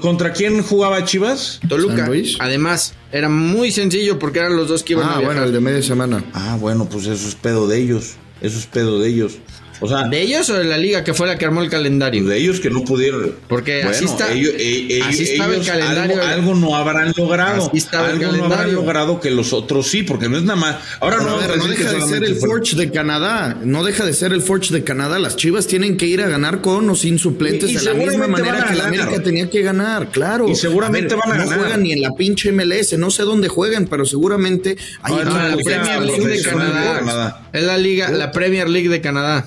[0.00, 1.60] ¿Contra, quién jugaba Chivas?
[1.68, 2.10] Toluca.
[2.40, 5.26] Además, era muy sencillo porque eran los dos que iban ah, a viajar.
[5.26, 6.24] bueno, el de media semana.
[6.32, 8.14] Ah, bueno, pues eso es pedo de ellos.
[8.40, 9.38] Eso es pedo de ellos.
[9.80, 12.24] O sea, ¿De ellos o de la liga que fue la que armó el calendario?
[12.24, 13.34] De ellos que no pudieron.
[13.48, 16.22] Porque así, está, ellos, eh, así estaba el calendario.
[16.22, 17.70] Algo, no habrán logrado.
[17.92, 20.76] algo no habrán logrado que los otros sí, porque no es nada más.
[21.00, 23.58] Ahora no, no deja de ser el Forge de Canadá.
[23.62, 25.18] No deja de ser el Forge de Canadá.
[25.18, 28.64] Las Chivas tienen que ir a ganar con o sin suplentes de la misma manera
[28.68, 30.48] que la América tenía que ganar, claro.
[30.48, 31.46] Y seguramente van a ganar.
[31.46, 32.96] No juegan ni en la pinche MLS.
[32.98, 37.48] No sé dónde jueguen, pero seguramente hay la Premier League de Canadá.
[37.52, 39.46] Es la liga, la Premier League de Canadá.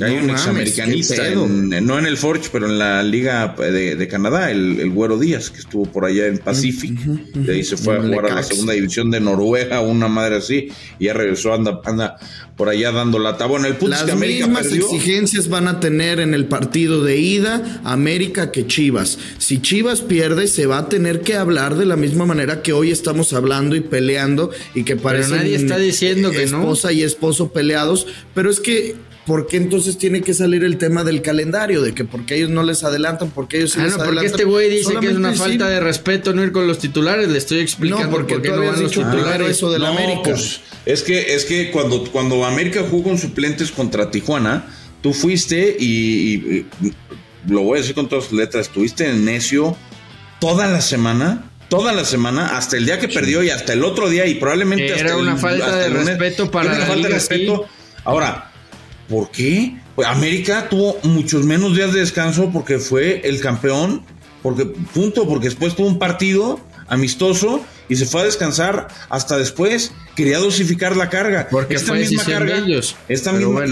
[0.00, 5.18] Hay un examericanista, no en el Forge, pero en la Liga de, Canadá, el, Güero
[5.18, 6.98] Díaz, que estuvo por allá en Pacific.
[6.98, 10.68] De ahí se fue a jugar a la segunda división de Noruega, una madre así,
[10.98, 12.16] y ya regresó, anda, anda
[12.56, 13.46] por allá dando lata.
[13.46, 18.50] Bueno, el punto Las mismas exigencias van a tener en el partido de ida América
[18.50, 19.18] que Chivas.
[19.38, 22.90] Si Chivas pierde, se va a tener que hablar de la misma manera que hoy
[22.90, 25.36] estamos hablando y peleando y que parece.
[25.36, 30.22] nadie está diciendo que esposa y esposo peleados, pero es que ¿por qué entonces tiene
[30.22, 31.82] que salir el tema del calendario?
[31.82, 34.44] De que porque ellos no les adelantan, porque ellos sí ah, les no, porque este
[34.44, 37.28] güey dice que es una falta de respeto no ir con los titulares.
[37.28, 39.48] Le estoy explicando no, porque por qué no van los titulares.
[39.48, 40.30] eso del América.
[40.30, 44.66] Pues, es que, es que cuando, cuando América jugó con suplentes contra Tijuana,
[45.00, 46.66] tú fuiste y,
[47.48, 49.76] lo voy a decir con todas las letras, estuviste en necio
[50.40, 54.08] toda la semana toda la semana, hasta el día que perdió y hasta el otro
[54.08, 57.66] día y probablemente Era hasta una falta de respeto para la falta de respeto.
[58.04, 58.52] Ahora,
[59.08, 59.76] ¿Por qué?
[59.94, 64.02] Pues América tuvo muchos menos días de descanso porque fue el campeón,
[64.42, 69.92] porque punto, porque después tuvo un partido amistoso y se fue a descansar hasta después.
[70.16, 71.48] Quería dosificar la carga.
[71.50, 72.96] Porque esta misma carga, ellos.
[73.08, 73.64] Esta misma,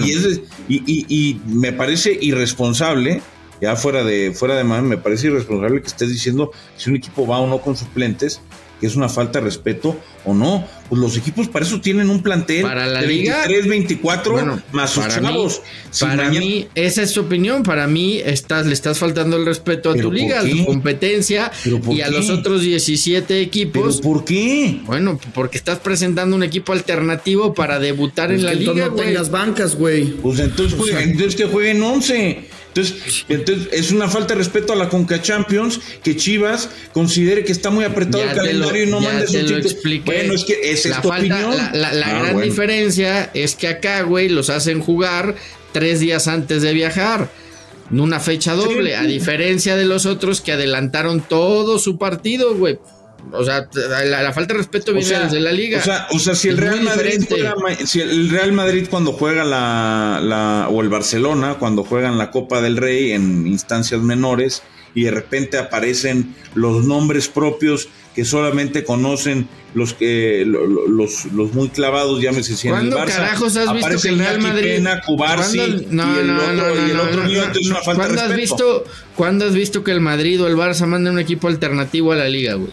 [0.67, 3.21] y, me parece irresponsable,
[3.61, 7.39] ya fuera de fuera de me parece irresponsable que estés diciendo si un equipo va
[7.39, 8.41] o no con suplentes
[8.83, 10.67] que es una falta de respeto o no.
[10.89, 14.89] Pues los equipos para eso tienen un plantel para la de liga, 23, 24 más
[14.89, 15.61] sus chavos.
[16.01, 17.63] para mí, esa es su opinión.
[17.63, 21.49] Para mí, estás, le estás faltando el respeto a tu liga, a tu competencia
[21.89, 24.01] y a los otros 17 equipos.
[24.01, 24.81] ¿Pero por qué?
[24.83, 28.89] Bueno, porque estás presentando un equipo alternativo para debutar en la liga.
[28.89, 30.11] No tengas bancas, güey.
[30.11, 32.49] Pues entonces, entonces que jueguen 11.
[32.75, 37.51] Entonces, entonces, es una falta de respeto a la Conca Champions que Chivas considere que
[37.51, 39.37] está muy apretado el calendario y no mande su
[40.05, 41.55] Bueno, es que esa es tu opinión.
[41.73, 45.35] La, ah, gran diferencia es que acá, güey, los hacen jugar
[45.71, 47.29] tres días antes de viajar.
[47.91, 52.79] En una fecha doble, a diferencia de los otros que adelantaron todo su partido, güey.
[53.31, 53.69] O sea,
[54.05, 55.79] la, falta de respeto viene desde la liga.
[55.79, 57.23] O sea, o sea si el Real Madrid
[57.85, 62.61] si el Real Madrid cuando juega la, la, o el Barcelona cuando juegan la Copa
[62.61, 64.61] del Rey en instancias menores
[64.95, 71.69] y de repente aparecen los nombres propios que solamente conocen los que los, los muy
[71.69, 73.05] clavados, llámese si en el Barça.
[73.07, 76.91] carajos has visto que el Real Madrid Pena, Cubarsi, no, y el otro, no, y
[76.91, 78.83] el otro es una falta ¿Cuándo has visto
[79.15, 82.29] ¿Cuándo has visto que el Madrid o el Barça manden un equipo alternativo a la
[82.29, 82.71] liga, güey?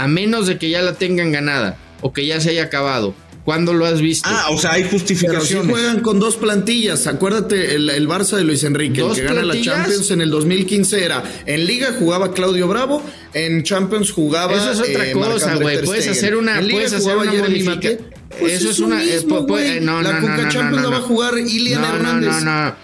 [0.00, 3.14] A menos de que ya la tengan ganada o que ya se haya acabado.
[3.44, 4.28] ¿Cuándo lo has visto?
[4.30, 5.66] Ah, o sea, hay justificaciones.
[5.66, 7.06] Pero juegan con dos plantillas.
[7.06, 11.04] Acuérdate, el, el Barça de Luis Enrique, el que gana la Champions en el 2015
[11.04, 13.02] era en Liga jugaba Claudio Bravo,
[13.34, 14.54] en Champions jugaba.
[14.54, 15.82] Eso es otra eh, cosa, güey.
[15.82, 17.98] Puedes hacer una, puedes hacer una modificación.
[18.38, 19.02] Pues eso es, una.
[19.02, 22.30] Eh, no, la no, Champions la va a jugar Ilian Hernández.
[22.30, 22.74] No, no, no.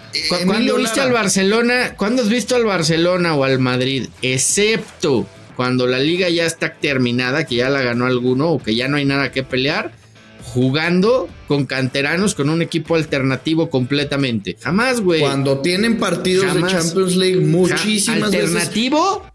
[0.45, 1.95] ¿Cuándo viste al Barcelona?
[1.95, 4.07] ¿Cuándo has visto al Barcelona o al Madrid?
[4.21, 5.27] Excepto
[5.57, 8.97] cuando la liga ya está terminada, que ya la ganó alguno o que ya no
[8.97, 9.91] hay nada que pelear,
[10.43, 14.55] jugando con canteranos con un equipo alternativo completamente.
[14.61, 15.19] Jamás, güey.
[15.19, 19.25] Cuando tienen partidos de Champions League muchísimas ¿Alternativo?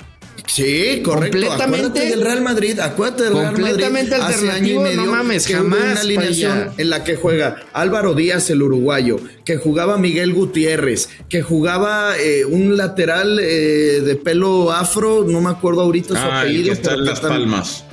[0.55, 1.39] Sí, correcto.
[1.39, 3.63] Completamente- Acuérdate del Real Madrid, acuérdate del Real Madrid.
[3.65, 7.17] Completamente hace año y medio no mames, que hubo jamás, una alineación en la que
[7.17, 14.03] juega Álvaro Díaz, el uruguayo, que jugaba Miguel Gutiérrez, que jugaba eh, un lateral eh,
[14.05, 16.67] de pelo afro, no me acuerdo ahorita su Ah, el apellido.
[16.67, 17.85] que está pero en Las Palmas.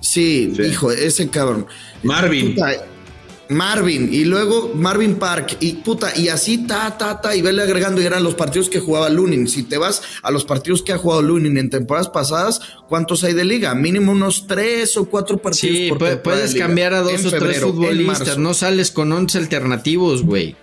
[0.00, 0.62] Sí, Sí.
[0.62, 1.66] hijo, ese cabrón.
[2.02, 2.54] Marvin.
[2.54, 2.72] Puta,
[3.50, 8.00] Marvin, y luego Marvin Park, y puta, y así ta, ta, ta, y vele agregando,
[8.00, 9.48] y eran los partidos que jugaba Lunin.
[9.48, 13.34] Si te vas a los partidos que ha jugado Lunin en temporadas pasadas, ¿cuántos hay
[13.34, 13.74] de liga?
[13.74, 17.42] Mínimo unos tres o cuatro partidos Sí, por puedes cambiar a dos En o tres
[17.42, 20.56] febrero, futbolistas, no sales con 11 alternativos, güey.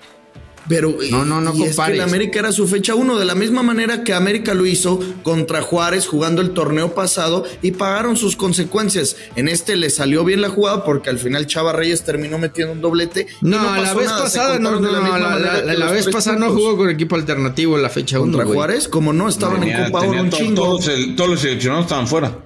[0.70, 1.96] Pero No, no, no y es que compares.
[1.96, 5.62] el América era su fecha uno, de la misma manera que América lo hizo contra
[5.62, 9.16] Juárez jugando el torneo pasado y pagaron sus consecuencias.
[9.36, 12.82] En este le salió bien la jugada porque al final Chava Reyes terminó metiendo un
[12.82, 13.28] doblete.
[13.42, 16.52] y No, la vez nada, pasada no, no, la no, la, la- vez pasada no
[16.52, 18.54] jugó con equipo alternativo en la fecha 1, contra.
[18.54, 20.56] Juárez, como no estaban Tenía- en Copa Oro un chingo.
[20.64, 22.40] todos, el- todos los seleccionados estaban fuera.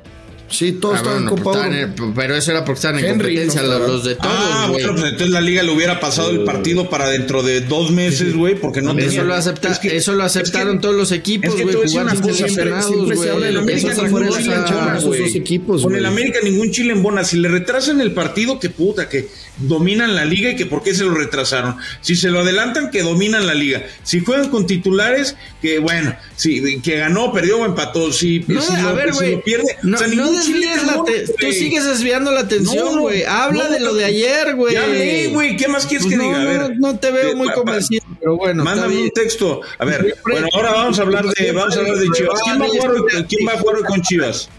[0.51, 1.67] Sí, todos Ah, estaban bueno, en pues Copa
[2.05, 2.13] Oro.
[2.15, 5.03] pero eso era porque estaban en Henry competencia, no los, de todos, ah, bueno, pues
[5.05, 8.81] entonces la liga le hubiera pasado el partido para dentro de dos meses, güey, porque
[8.81, 11.49] no eso, tenía- lo acepta- Es que- eso lo es que- aceptaron todos los equipos,
[11.51, 11.81] es que güey, sin
[12.21, 13.29] cosa, seleccionados, siempre se güey.
[13.29, 17.23] habla de la Eso América es equipos, Con el América ningún chile en bona.
[17.23, 20.93] Si le retrasan el partido, que puta, que dominan la liga y que por qué
[20.93, 21.75] se lo retrasaron.
[22.01, 23.83] Si se lo adelantan, que dominan la liga.
[24.03, 28.11] Si juegan con titulares, que bueno, si que ganó, perdió o empató.
[28.11, 30.83] Si, No, si a lo, ver, si lo pierde, No, o sea, no ningún desvíes
[30.85, 33.23] la Tú sigues desviando la atención, no, güey.
[33.23, 34.73] Habla no, de lo de ayer, güey.
[34.73, 34.85] Ya
[35.31, 35.55] güey.
[35.57, 36.41] ¿Qué más quieres Pues que no, diga?
[36.41, 36.77] A ver.
[36.77, 38.63] no, no te veo muy convencido, pero bueno.
[38.63, 39.61] Mándame un texto.
[39.77, 42.39] A ver, bueno, ahora vamos a hablar de, vamos a hablar de Chivas.
[42.43, 44.49] ¿Quién va a jugar hoy, quién va a jugar hoy con Chivas?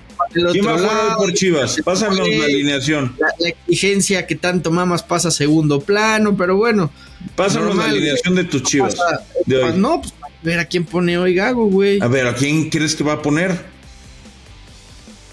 [0.52, 1.76] ¿Quién va a jugar hoy por Chivas?
[1.84, 3.14] Pásanos la alineación.
[3.18, 6.90] La, la exigencia que tanto mamas pasa a segundo plano, pero bueno.
[7.34, 9.72] Pásanos la alineación de tus Chivas pasa- de hoy.
[9.76, 12.00] No, pues a ver a quién pone hoy Gago, güey.
[12.00, 13.71] A ver, ¿a quién crees que va a poner?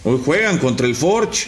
[0.04, 1.48] Hoy juegan contra el Forge.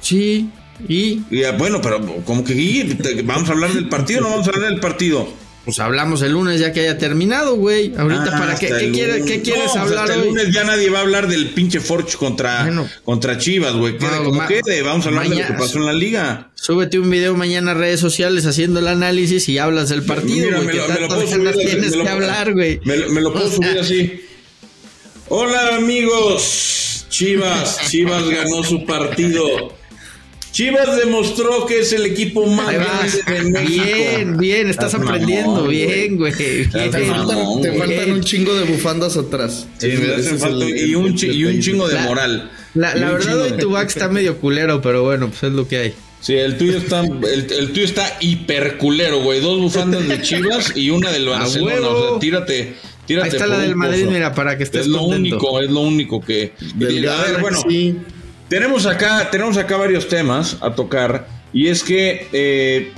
[0.00, 0.50] Sí,
[0.88, 4.30] y Y, ah, bueno, pero como que y, te- vamos a hablar del partido, no
[4.30, 5.28] vamos a hablar del partido.
[5.64, 7.94] pues hablamos el lunes ya que haya terminado, güey.
[7.96, 10.26] Ahorita, Ah, ¿para qué, quieres No, pues hablar hasta el hoy?
[10.30, 12.88] lunes ya nadie va a hablar del pinche Forge contra, Bueno.
[13.04, 13.96] contra Chivas, güey.
[13.96, 14.82] Quede No, como quede.
[14.82, 16.50] Vamos a hablar de lo que pasó en la liga.
[16.56, 20.56] Súbete un video mañana a redes sociales haciendo el análisis y hablas del partido, Mira,
[20.62, 20.66] güey.
[20.66, 22.80] me lo- me lo tantas puedo subir tienes me lo- que hablar, güey.
[22.84, 24.20] Me, lo- puedo subir así.
[25.28, 29.74] Hola amigos, Chivas, Chivas ganó su partido.
[30.50, 33.84] Chivas demostró que es el equipo más grande de México.
[33.84, 36.32] Bien, bien, estás Estás aprendiendo, mamón, bien, güey.
[36.34, 36.70] Bien.
[36.70, 39.66] Te faltan, te un chingo de bufandas atrás.
[39.78, 41.60] Sí, me Ese hacen es falta- el- y, un, el chi- y un detalle.
[41.60, 42.50] chingo de La- moral.
[42.74, 45.68] La, verdad, chingo hoy de- tu back está medio culero, pero bueno, pues es lo
[45.68, 45.94] que hay.
[46.20, 49.40] Sí, el tuyo está, el, el tuyo está hiperculero, güey.
[49.40, 51.88] Dos bufandas de Chivas y una del Barcelona.
[51.88, 52.74] O sea, tírate,
[53.06, 53.28] tírate.
[53.28, 55.36] Ahí está la del Madrid, mira, para que estés Es lo contento.
[55.36, 56.52] único, es lo único que.
[56.60, 57.60] A ver, bueno,
[58.48, 61.26] tenemos acá, tenemos acá varios temas a tocar.
[61.52, 62.92] Y es que eh,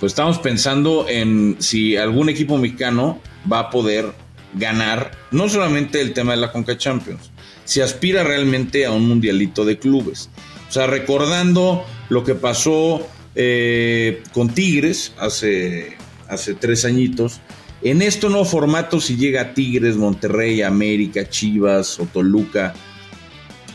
[0.00, 4.12] pues estamos pensando en si algún equipo mexicano va a poder
[4.54, 7.30] ganar no solamente el tema de la Conca Champions,
[7.64, 10.30] si aspira realmente a un mundialito de clubes.
[10.68, 15.96] O sea, recordando lo que pasó eh, con Tigres hace,
[16.28, 17.40] hace tres añitos,
[17.82, 22.74] en este nuevo formato, si llega Tigres, Monterrey, América, Chivas o Toluca,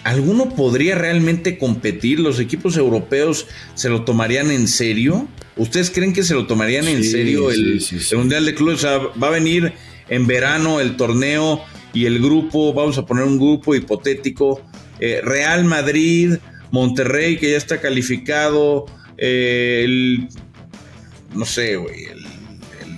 [0.04, 2.20] ¿alguno podría realmente competir?
[2.20, 5.28] ¿Los equipos europeos se lo tomarían en serio?
[5.56, 8.08] ¿Ustedes creen que se lo tomarían en serio el, sí, sí, sí.
[8.12, 8.76] el Mundial de Clubes?
[8.76, 9.74] O sea, va a venir
[10.10, 11.64] en verano el torneo
[11.94, 14.62] y el grupo, vamos a poner un grupo hipotético,
[15.00, 16.36] eh, Real Madrid,
[16.72, 18.86] Monterrey, que ya está calificado,
[19.18, 20.28] eh, el,
[21.36, 22.23] no sé, güey, el,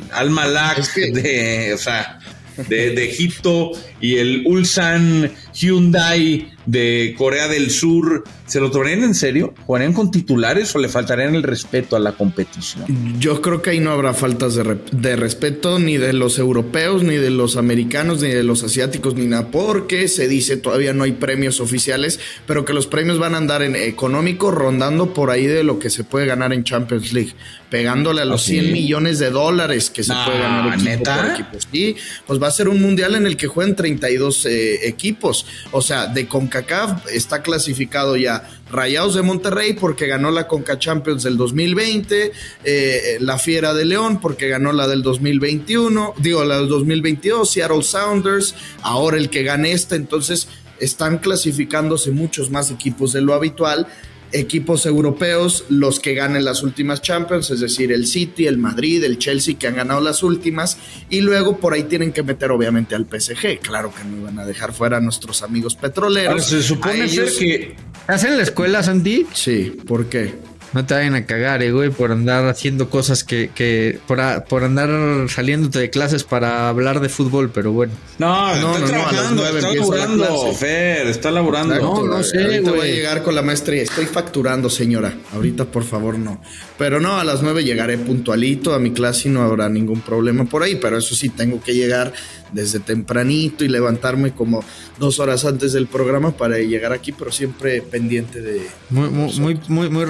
[0.06, 2.20] el Al Malak Es que- de, o sea,
[2.58, 3.72] de, de Egipto
[4.06, 9.54] y el Ulsan Hyundai de Corea del Sur, ¿se lo tomarían en serio?
[9.68, 12.86] ¿Jugarían con titulares o le faltarían el respeto a la competición?
[13.20, 17.04] Yo creo que ahí no habrá faltas de, re- de respeto ni de los europeos,
[17.04, 21.04] ni de los americanos, ni de los asiáticos, ni nada, porque se dice todavía no
[21.04, 25.46] hay premios oficiales, pero que los premios van a andar en económico rondando por ahí
[25.46, 27.34] de lo que se puede ganar en Champions League,
[27.70, 28.60] pegándole a los ¿Ah, sí?
[28.60, 31.16] 100 millones de dólares que se Nah, puede ganar equipo ¿neta?
[31.22, 31.58] por equipo.
[31.72, 35.46] Sí, pues va a ser un mundial en el que juegan 32 eh, equipos.
[35.72, 41.24] O sea, de CONCACAF está clasificado ya Rayados de Monterrey porque ganó la CONCA Champions
[41.24, 42.32] del 2020,
[42.64, 47.84] eh, la Fiera de León porque ganó la del 2021, digo la del 2022, Seattle
[47.84, 50.48] Sounders, ahora el que gane esta, entonces
[50.80, 53.88] están clasificándose muchos más equipos de lo habitual.
[54.36, 59.18] Equipos europeos los que ganen las últimas Champions, es decir, el City, el Madrid, el
[59.18, 60.78] Chelsea que han ganado las últimas
[61.10, 63.60] y luego por ahí tienen que meter obviamente al PSG.
[63.62, 66.32] Claro que no iban a dejar fuera a nuestros amigos petroleros.
[66.32, 69.26] Ahora, se supone ser que ¿Estás en la escuela, Santi?
[69.34, 70.36] Sí, ¿por qué?
[70.76, 74.44] No te vayan a cagar, eh, güey, por andar haciendo cosas que, que por, a-
[74.46, 74.90] por andar
[75.30, 77.94] saliéndote de clases para hablar de fútbol, pero bueno.
[78.20, 80.54] No, No, está no, no, a las trabajando, nueve está la laburando.
[80.54, 81.76] Fer, está laburando.
[81.80, 82.96] No, no sé, Ahorita voy a güey.
[82.96, 83.82] llegar con la maestría.
[83.82, 85.14] Estoy facturando, señora.
[85.34, 86.42] Ahorita, por favor, no.
[86.78, 90.44] Pero no, a las nueve llegaré puntualito a mi clase y no habrá ningún problema
[90.44, 90.76] por ahí.
[90.76, 92.12] Pero eso sí, tengo que llegar
[92.52, 94.64] desde tempranito y levantarme como
[95.00, 98.62] dos horas antes del programa para llegar aquí, pero siempre pendiente de.
[98.90, 99.34] Muy, muy,
[99.68, 100.06] muy, muy,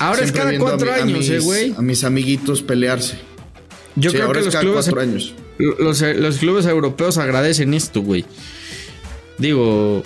[0.00, 1.74] Ahora es cada a cuatro mi- a años, mis- eh, güey.
[1.76, 3.18] A mis amiguitos pelearse.
[3.96, 5.34] Yo Sí, creo ahora que es los cada clubes, cuatro años.
[5.58, 8.24] los, los clubes europeos agradecen esto, güey.
[9.38, 10.02] Digo,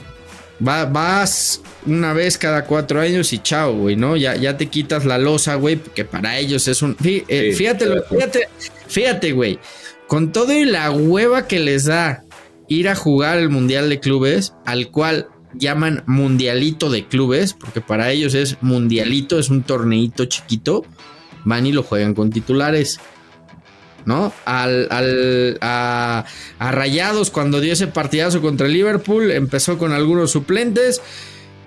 [0.66, 4.16] va- vas una vez cada cuatro años y chao, güey, ¿no?
[4.16, 6.96] Ya, ya te quitas la losa, güey, porque para ellos es un...
[6.96, 8.48] fí- eh, Sí, fíjate, fíjate,
[8.88, 9.58] fíjate, güey.
[10.06, 12.24] Con todo y la hueva que les da
[12.68, 18.10] ir a jugar el Mundial de Clubes, al cual llaman Mundialito de Clubes, porque para
[18.10, 20.84] ellos es Mundialito, es un torneito chiquito,
[21.44, 23.00] van y lo juegan con titulares.
[24.04, 24.32] ¿no?
[24.44, 26.24] Al, al- a,
[26.58, 31.00] Rayados cuando dio ese partidazo contra Liverpool, empezó con algunos suplentes.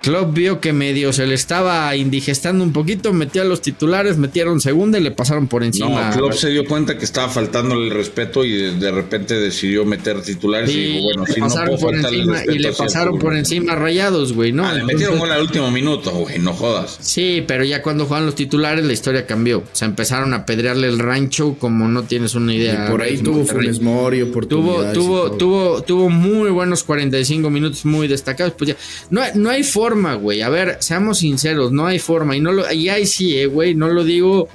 [0.02, 4.60] Klopp vio que medio se le estaba indigestando un poquito, metió a los titulares, metieron
[4.60, 6.10] segunda y le pasaron por encima.
[6.10, 9.84] No, Klopp se dio cuenta que estaba faltándole el respeto y de, de repente decidió
[9.84, 12.54] meter titulares y dijo, bueno, le si no pasaron puedo por faltarle el encima respeto
[12.54, 14.66] y le pasaron por encima Rayados, güey, ¿no?
[14.66, 16.98] Ah, le metieron gol al último minuto, güey, no jodas.
[17.00, 19.58] Sí, pero ya cuando juegan los titulares la historia cambió.
[19.58, 22.86] O sea, empezaron a pedrearle el rancho como no tienes una idea.
[22.86, 23.44] Y por ahí tuvo.
[23.44, 24.92] Funes Mori, Tuvo, oportunidades.
[24.94, 28.54] tuvo, tuvo, tuvo muy buenos 45 minutos muy destacados.
[28.56, 28.76] Pues ya,
[29.10, 30.42] no, hay- no hay forma, güey.
[30.42, 32.36] A ver, seamos sinceros, no hay forma.
[32.36, 34.48] Y no lo, y ahí sí, eh, güey, no lo digo.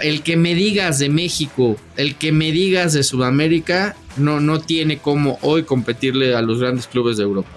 [0.00, 4.98] El que me digas de México, el que me digas de Sudamérica, no, no tiene
[4.98, 7.50] como hoy competirle a los grandes clubes de Europa.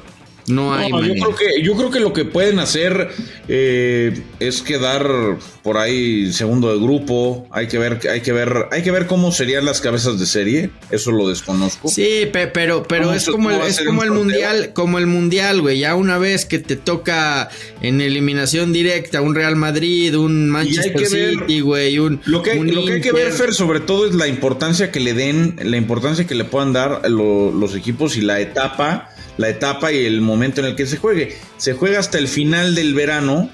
[0.47, 3.09] No hay No, yo creo que yo creo que lo que pueden hacer
[3.49, 7.45] eh, es quedar por ahí segundo de grupo.
[7.51, 10.69] Hay que ver, hay que ver, hay que ver cómo serían las cabezas de serie.
[10.89, 11.89] Eso lo desconozco.
[11.89, 14.23] Sí, pe- pero, pero ¿Cómo es como el, es como el sorteo?
[14.23, 15.79] mundial, como el mundial, güey.
[15.79, 17.49] Ya una vez que te toca
[17.81, 22.85] en eliminación directa un Real Madrid, un Manchester City, güey, un Lo que, un lo
[22.85, 26.25] que hay que ver, Fer, sobre todo es la importancia que le den, la importancia
[26.25, 30.61] que le puedan dar lo- los equipos y la etapa, la etapa y el momento
[30.61, 31.35] en el que se juegue.
[31.57, 33.49] Se juega hasta el final del verano.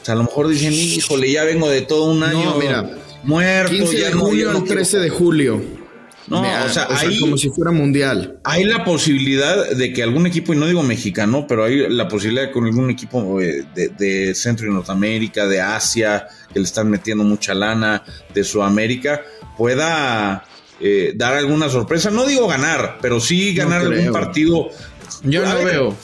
[0.00, 2.90] O sea, a lo mejor dicen, híjole, ya vengo de todo un año mira,
[3.22, 3.70] muerto.
[3.72, 5.62] 15 ya de no, ya no al quiero 13 de julio.
[6.26, 6.86] No, o sea,
[7.20, 8.38] como si fuera mundial.
[8.44, 12.42] hay la posibilidad de que algún equipo, y no digo mexicano, pero hay la posibilidad
[12.42, 16.64] de que con algún equipo eh, de, de Centro y Norteamérica, de Asia, que le
[16.64, 19.22] están metiendo mucha lana, de Sudamérica,
[19.58, 20.44] pueda
[20.82, 22.10] eh, dar alguna sorpresa.
[22.10, 24.70] No digo ganar, pero sí No ganar algún partido.
[25.24, 25.96] Yo A no ver, veo.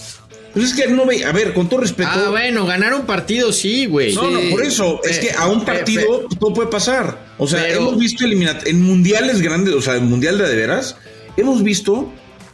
[0.53, 2.09] Pues es que no ve, a ver, con todo respeto.
[2.13, 4.15] Ah, bueno, ganar un partido sí, güey.
[4.15, 7.27] No, no, por eso, es Pe- que a un pe- partido todo puede pasar.
[7.37, 10.57] O sea, Pero- hemos visto eliminat en mundiales grandes, o sea, en mundial de de
[10.57, 10.97] veras,
[11.37, 12.11] hemos visto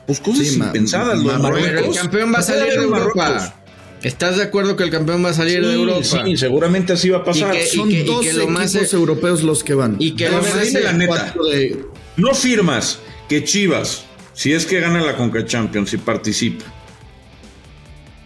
[0.07, 1.21] pues cosas Sí, ma- impensadas.
[1.23, 1.71] Los Marruecos.
[1.71, 3.55] Pero el campeón va a salir de Europa.
[4.03, 6.03] ¿Estás de acuerdo que el campeón va a salir de Europa?
[6.25, 7.55] Sí, seguramente así va a pasar.
[7.55, 9.95] Y que- Son y que 12 lo más- equipos europeos los que van.
[10.01, 11.35] y que lo más- dime la neta.
[11.53, 11.85] de-
[12.17, 12.99] No firmas
[13.29, 14.03] que Chivas,
[14.35, 16.65] si es que gana la Conca Champions y participa,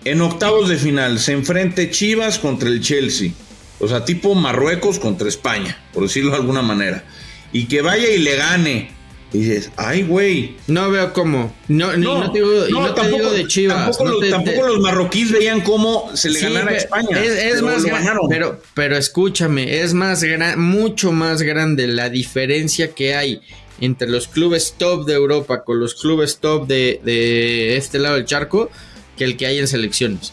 [0.05, 3.31] en octavos de final se enfrente Chivas contra el Chelsea.
[3.79, 7.05] O sea, tipo Marruecos contra España, por decirlo de alguna manera.
[7.53, 8.91] Y que vaya y le gane.
[9.33, 10.57] Y dices, ay, güey.
[10.69, 11.53] No veo cómo.
[11.69, 12.41] No, no, te
[12.71, 13.99] no te digo de Chivas.
[13.99, 17.21] Tampoco, los, te- tampoco te- los marroquíes veían cómo se le Sí, ganara a España.
[17.21, 18.29] Es, es pero más ganaron.
[18.31, 23.43] pero, pero escúchame, es más gran, mucho más grande la diferencia que hay
[23.81, 28.25] entre los clubes top de Europa con los clubes top de, de este lado del
[28.25, 28.71] charco
[29.17, 30.33] que el que hay en selecciones.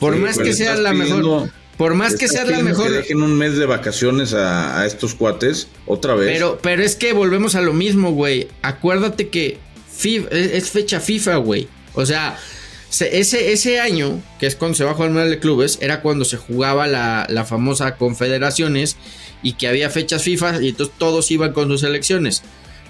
[0.00, 2.86] Por Sí, más que le sea la pidiendo- mejor, por más que sea la mejor,
[2.86, 6.32] Que dejen un mes de vacaciones a, a estos cuates, otra vez.
[6.32, 8.48] pero, pero es que volvemos a lo mismo, güey.
[8.62, 9.58] Acuérdate que
[9.92, 11.68] fi- es, fecha FIFA, güey.
[11.94, 12.38] O sea,
[12.90, 16.24] se- ese, ese año, que es cuando se bajó al Mundial de Clubes, era cuando
[16.24, 18.96] se jugaba la, la famosa Confederaciones
[19.42, 22.42] y que había fechas FIFA y entonces todos iban con sus selecciones.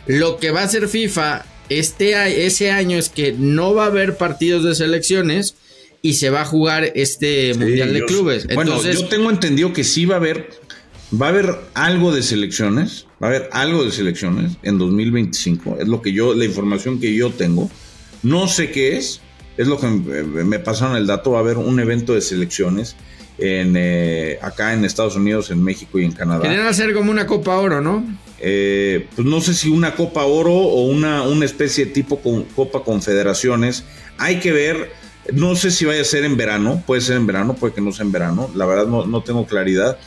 [0.06, 4.16] Lo que va a hacer FIFA este, ese año es que no va a haber
[4.16, 5.56] partidos de selecciones
[6.02, 8.46] y se va a jugar este Sí, Mundial de Clubes.
[8.46, 10.50] Bueno, Entonces, yo tengo entendido que sí va a haber,
[11.20, 15.78] va a haber algo de selecciones, va a haber algo de selecciones en 2025.
[15.80, 17.70] Es lo que yo, la información que yo tengo.
[18.22, 19.20] No sé qué es,
[19.56, 21.32] es lo que me, me pasaron el dato.
[21.32, 22.96] Va a haber un evento de selecciones
[23.38, 26.42] en eh, acá en Estados Unidos, en México y en Canadá.
[26.42, 28.04] Querían hacer como una Copa Oro, ¿no?
[28.40, 32.44] Eh, pues no sé si una Copa Oro o una, una especie de tipo con,
[32.44, 33.84] Copa Confederaciones.
[34.18, 34.92] Hay que ver,
[35.32, 37.92] no sé si vaya a ser en verano, puede ser en verano, puede que no
[37.92, 39.98] sea en verano, la verdad no, no tengo claridad,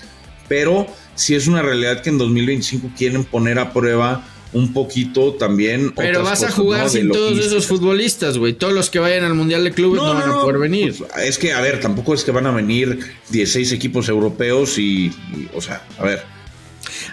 [0.47, 4.23] pero si es una realidad que en 2025 quieren poner a prueba
[4.53, 5.93] un poquito también.
[5.95, 8.53] Pero vas a jugar sin todos esos futbolistas, güey.
[8.53, 10.95] Todos los que vayan al Mundial de Clubes no, van a poder venir.
[10.97, 15.11] Pues, es que, a ver, tampoco es que van a venir 16 equipos europeos y,
[15.53, 16.23] o sea, a ver.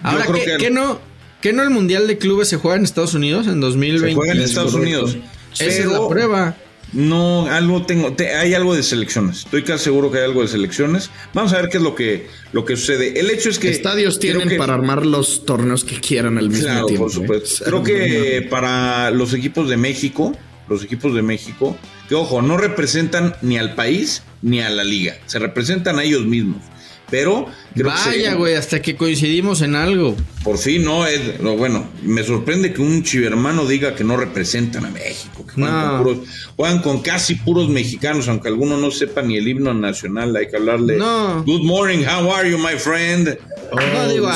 [0.02, 0.26] Ahora,
[0.58, 1.00] ¿qué, no,
[1.40, 4.08] ¿qué no el Mundial de Clubes se juega en Estados Unidos en 2020?
[4.08, 5.16] Se juega en Estados Unidos.
[5.54, 6.56] Esa es la prueba.
[6.94, 9.38] No, algo tengo, hay algo de selecciones.
[9.38, 11.10] Estoy casi seguro que hay algo de selecciones.
[11.32, 13.18] Vamos a ver qué es lo que, lo que sucede.
[13.18, 13.68] El hecho es que.
[13.68, 17.04] Estadios tienen para armar los torneos que quieran al mismo claro, tiempo.
[17.04, 17.14] Por ¿eh?
[17.14, 17.64] supuesto.
[17.64, 20.36] Creo que para los equipos de México,
[20.68, 21.76] los equipos de México,
[22.08, 25.16] que ojo, no representan ni al país ni a la liga.
[25.26, 26.62] Se representan a ellos mismos.
[27.10, 30.16] Pero Vaya, güey, hasta que coincidimos en algo.
[30.44, 34.90] Por fin, no, es, bueno, me sorprende que un chivermano diga que no representan a
[34.90, 40.36] México, que juegan, con casi puros mexicanos, aunque algunos no sepan ni el himno nacional,
[40.36, 40.96] hay que hablarle.
[40.96, 41.42] No.
[41.44, 43.38] Good morning, how are you, my friend?
[43.72, 44.34] no, digo, a,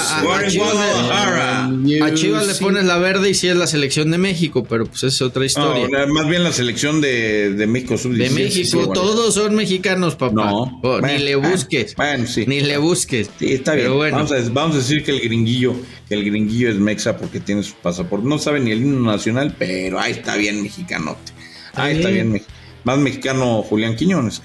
[2.15, 5.21] Chivas, le, pones la verde y si es la selección de México, pero pues es
[5.23, 5.89] otra historia.
[6.07, 10.35] más bien la selección de, de México sub De México, todos son mexicanos, papá.
[10.35, 10.81] No.
[10.83, 11.95] Oh, ni le busques.
[11.97, 12.45] Bueno, sí.
[12.47, 13.31] Ni le busques.
[13.39, 13.91] Sí, está bien.
[13.99, 15.75] vamos, a, decir que el gringuillo,
[16.09, 18.27] que el gringuillo es mexa porque tiene su pasaporte.
[18.27, 21.33] No sabe ni el himno nacional, pero ahí está bien mexicanote.
[21.75, 22.43] Ahí está bien
[22.89, 24.41] más mexicano Julián Quiñones.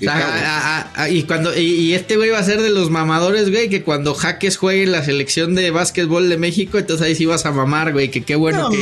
[1.10, 4.58] y cuando y, este güey va a ser de los mamadores, güey, que cuando Jaques
[4.58, 8.24] juegue la selección de básquetbol de México, entonces ahí sí vas a mamar, güey, que
[8.24, 8.78] qué bueno que,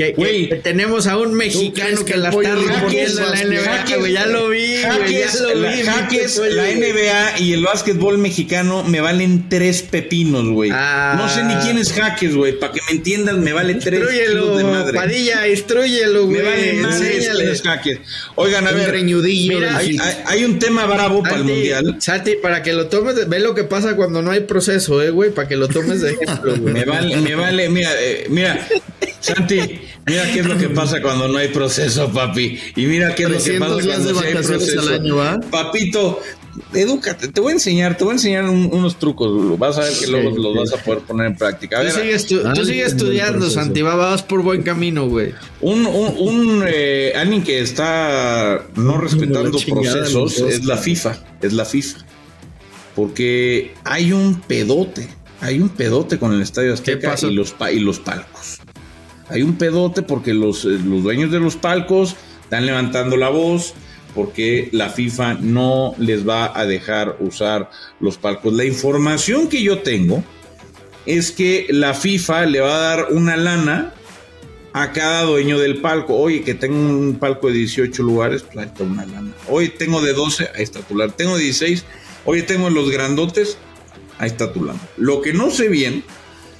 [0.00, 4.12] que, tenemos a un mexicano que, la está rompiendo en la NBA, güey.
[4.12, 5.12] Ya lo vi, güey.
[5.12, 5.82] Ya lo vi.
[5.82, 6.08] La,
[6.50, 10.70] la NBA y el básquetbol mexicano me valen tres pepinos, güey.
[10.70, 12.58] no sé ni quién es Jaques, güey.
[12.58, 14.96] Para que me entiendan, me vale tres kilos de madre.
[14.96, 16.42] Padilla, instruyelo, güey.
[16.42, 17.98] Me vale madre es Jaques.
[18.36, 18.90] Oigan, a ver.
[19.02, 21.96] Mira, hay, hay, un tema bravo para el mundial.
[21.98, 25.30] Sati, para que lo tomes, ve lo que pasa cuando no hay proceso, eh, güey.
[25.30, 26.74] Para que lo tomes de ejemplo, güey.
[26.74, 28.66] Me vale, me vale, mira, eh, mira,
[29.20, 32.58] Santi, mira qué es lo que pasa cuando no hay proceso, papi.
[32.76, 34.90] Y mira qué es lo que pasa cuando no hay proceso.
[34.90, 36.20] Año, Papito,
[36.72, 40.06] edúcate, te voy a enseñar, te voy a enseñar unos trucos, vas a ver que
[40.06, 41.82] luego los vas a poder poner en práctica.
[41.82, 42.26] tú sigues,
[42.64, 45.34] sigue estudiando, Santi, vas por buen camino, güey.
[45.60, 51.64] Un, un, un eh, alguien que está no respetando procesos es la FIFA, es la
[51.64, 51.98] FIFA.
[52.96, 55.08] Porque hay un pedote,
[55.40, 58.60] hay un pedote con el Estadio Azteca y los, y los palcos
[59.30, 63.74] hay un pedote porque los, eh, los dueños de los palcos están levantando la voz
[64.14, 67.70] porque la FIFA no les va a dejar usar
[68.00, 68.52] los palcos.
[68.52, 70.24] La información que yo tengo
[71.06, 73.94] es que la FIFA le va a dar una lana
[74.72, 76.16] a cada dueño del palco.
[76.16, 79.32] Oye, que tengo un palco de 18 lugares, pues ahí está una lana.
[79.48, 81.12] Hoy tengo de 12, ahí está tu lana.
[81.12, 81.84] Tengo 16,
[82.24, 83.58] oye, tengo los grandotes,
[84.18, 84.80] ahí está tu lana.
[84.96, 86.04] Lo que no sé bien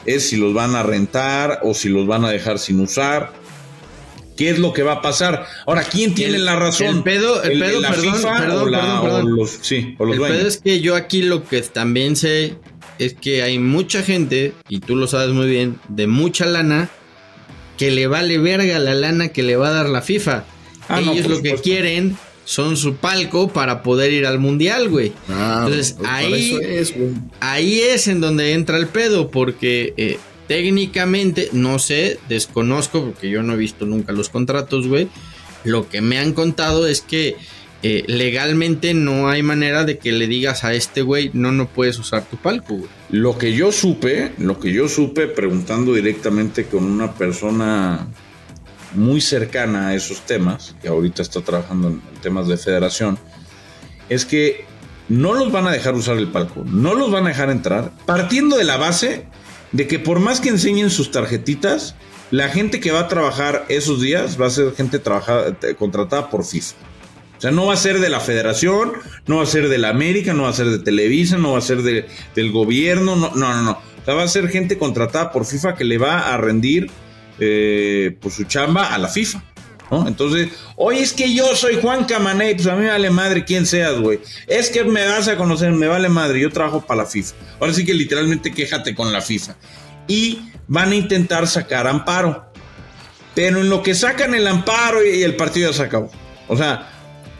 [0.07, 3.33] es si los van a rentar o si los van a dejar sin usar.
[4.37, 5.47] ¿Qué es lo que va a pasar?
[5.67, 6.97] Ahora, ¿quién tiene la razón?
[6.99, 8.71] El pedo, el, pedo, perdón, perdón,
[9.03, 12.57] perdón, los, sí, el pedo es que yo aquí lo que también sé
[12.99, 16.89] es que hay mucha gente, y tú lo sabes muy bien, de mucha lana,
[17.77, 20.45] que le vale verga la lana que le va a dar la FIFA.
[20.89, 22.17] Ah, Ellos lo que quieren
[22.51, 25.13] son su palco para poder ir al mundial, güey.
[25.29, 26.95] Ah, Entonces pues, ahí es,
[27.39, 33.45] ahí es en donde entra el pedo, porque eh, técnicamente, no sé, desconozco, porque yo
[33.45, 35.07] no he visto nunca los contratos, güey.
[35.63, 37.37] Lo que me han contado es que
[37.85, 42.01] eh, legalmente no hay manera de que le digas a este güey, no, no puedes
[42.01, 42.91] usar tu palco, güey.
[43.11, 48.09] Lo que yo supe, lo que yo supe preguntando directamente con una persona
[48.95, 53.19] muy cercana a esos temas, que ahorita está trabajando en temas de federación,
[54.09, 54.65] es que
[55.09, 58.57] no los van a dejar usar el palco, no los van a dejar entrar, partiendo
[58.57, 59.27] de la base
[59.73, 61.95] de que por más que enseñen sus tarjetitas,
[62.31, 66.45] la gente que va a trabajar esos días va a ser gente trabajada, contratada por
[66.45, 66.77] FIFA.
[67.37, 68.93] O sea, no va a ser de la federación,
[69.27, 71.59] no va a ser de la América, no va a ser de Televisa, no va
[71.59, 73.71] a ser del gobierno, no, no, no, no.
[73.73, 76.91] O sea, va a ser gente contratada por FIFA que le va a rendir
[77.41, 79.43] eh, por su chamba a la FIFA.
[79.91, 80.07] ¿no?
[80.07, 83.67] Entonces, oye, es que yo soy Juan Camané, pues a mí me vale madre quién
[83.67, 84.21] seas, güey.
[84.47, 87.35] Es que me vas a conocer, me vale madre, yo trabajo para la FIFA.
[87.59, 89.57] Ahora sí que literalmente quéjate con la FIFA.
[90.07, 92.53] Y van a intentar sacar amparo.
[93.35, 96.11] Pero en lo que sacan el amparo y el partido ya se acabó.
[96.47, 96.89] O sea,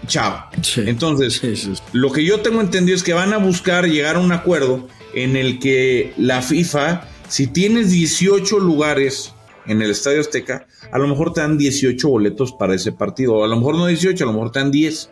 [0.07, 0.47] chao.
[0.63, 0.83] Sí.
[0.87, 1.83] Entonces, Sí, sí, sí.
[1.93, 5.37] lo que yo tengo entendido es que van a buscar llegar a un acuerdo en
[5.37, 9.35] el que la FIFA, si tienes 18 lugares
[9.71, 13.45] en el Estadio Azteca, a lo mejor te dan 18 boletos para ese partido, o
[13.45, 15.11] a lo mejor no 18, a lo mejor te dan 10.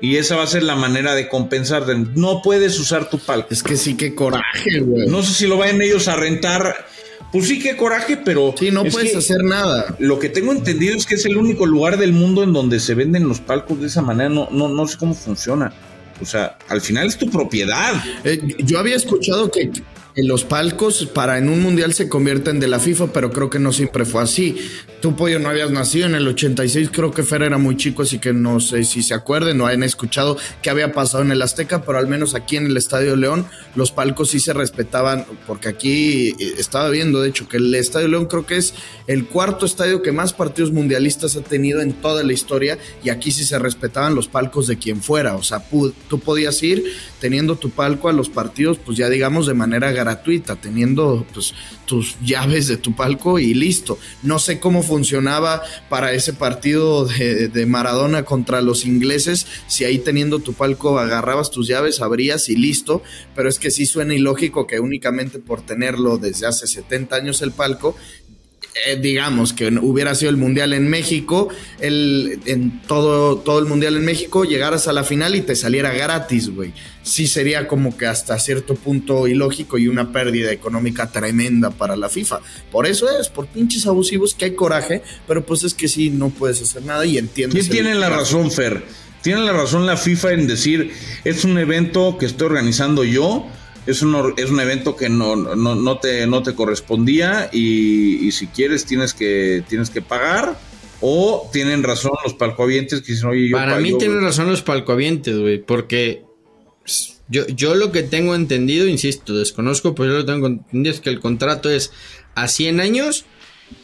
[0.00, 1.94] Y esa va a ser la manera de compensarte.
[2.14, 3.48] No puedes usar tu palco.
[3.50, 5.08] Es que sí, qué coraje, güey.
[5.08, 6.86] No sé si lo vayan ellos a rentar.
[7.32, 8.54] Pues sí, qué coraje, pero.
[8.58, 9.96] sí, no es puedes hacer nada.
[9.98, 12.94] Lo que tengo entendido es que es el único lugar del mundo en donde se
[12.94, 14.28] venden los palcos de esa manera.
[14.28, 15.72] No, no, no sé cómo funciona.
[16.20, 17.94] O sea, al final es tu propiedad.
[18.24, 19.70] Eh, yo había escuchado que
[20.16, 23.58] que los palcos para en un mundial se convierten de la FIFA, pero creo que
[23.58, 24.56] no siempre fue así.
[25.02, 28.18] Tú, Pollo, no habías nacido en el 86, creo que Fer era muy chico, así
[28.18, 31.82] que no sé si se acuerden o hayan escuchado qué había pasado en el Azteca,
[31.82, 36.28] pero al menos aquí en el Estadio León los palcos sí se respetaban, porque aquí
[36.30, 38.72] eh, estaba viendo, de hecho, que el Estadio León creo que es
[39.06, 43.32] el cuarto estadio que más partidos mundialistas ha tenido en toda la historia y aquí
[43.32, 45.62] sí se respetaban los palcos de quien fuera, o sea,
[46.08, 46.84] tú podías ir
[47.20, 51.52] teniendo tu palco a los partidos, pues ya digamos de manera gratuita, teniendo pues
[51.84, 53.98] tus llaves de tu palco y listo.
[54.22, 59.98] No sé cómo funcionaba para ese partido de, de Maradona contra los ingleses, si ahí
[59.98, 63.02] teniendo tu palco agarrabas tus llaves, abrías y listo,
[63.34, 67.52] pero es que sí suena ilógico que únicamente por tenerlo desde hace 70 años el
[67.52, 67.96] palco,
[68.84, 71.48] eh, digamos que hubiera sido el mundial en México,
[71.80, 75.92] el, en todo, todo el mundial en México, llegaras a la final y te saliera
[75.92, 76.72] gratis, güey.
[77.02, 82.08] Sí sería como que hasta cierto punto ilógico y una pérdida económica tremenda para la
[82.08, 82.40] FIFA.
[82.70, 86.30] Por eso es, por pinches abusivos que hay coraje, pero pues es que sí, no
[86.30, 87.68] puedes hacer nada y entiendes.
[87.68, 88.84] ¿Quién tiene la razón, Fer?
[89.22, 90.92] Tiene la razón la FIFA en decir,
[91.24, 93.46] es un evento que estoy organizando yo,
[93.86, 98.32] es un, es un evento que no, no, no te, no te correspondía y, y
[98.32, 100.58] si quieres tienes que, tienes que pagar.
[101.02, 104.62] O tienen razón los palcoavientes que dicen, oye, yo Para pago, mí tienen razón los
[104.62, 106.24] palcoavientes, güey, porque
[107.28, 111.10] yo, yo lo que tengo entendido, insisto, desconozco, pero yo lo tengo entendido es que
[111.10, 111.92] el contrato es
[112.34, 113.26] a 100 años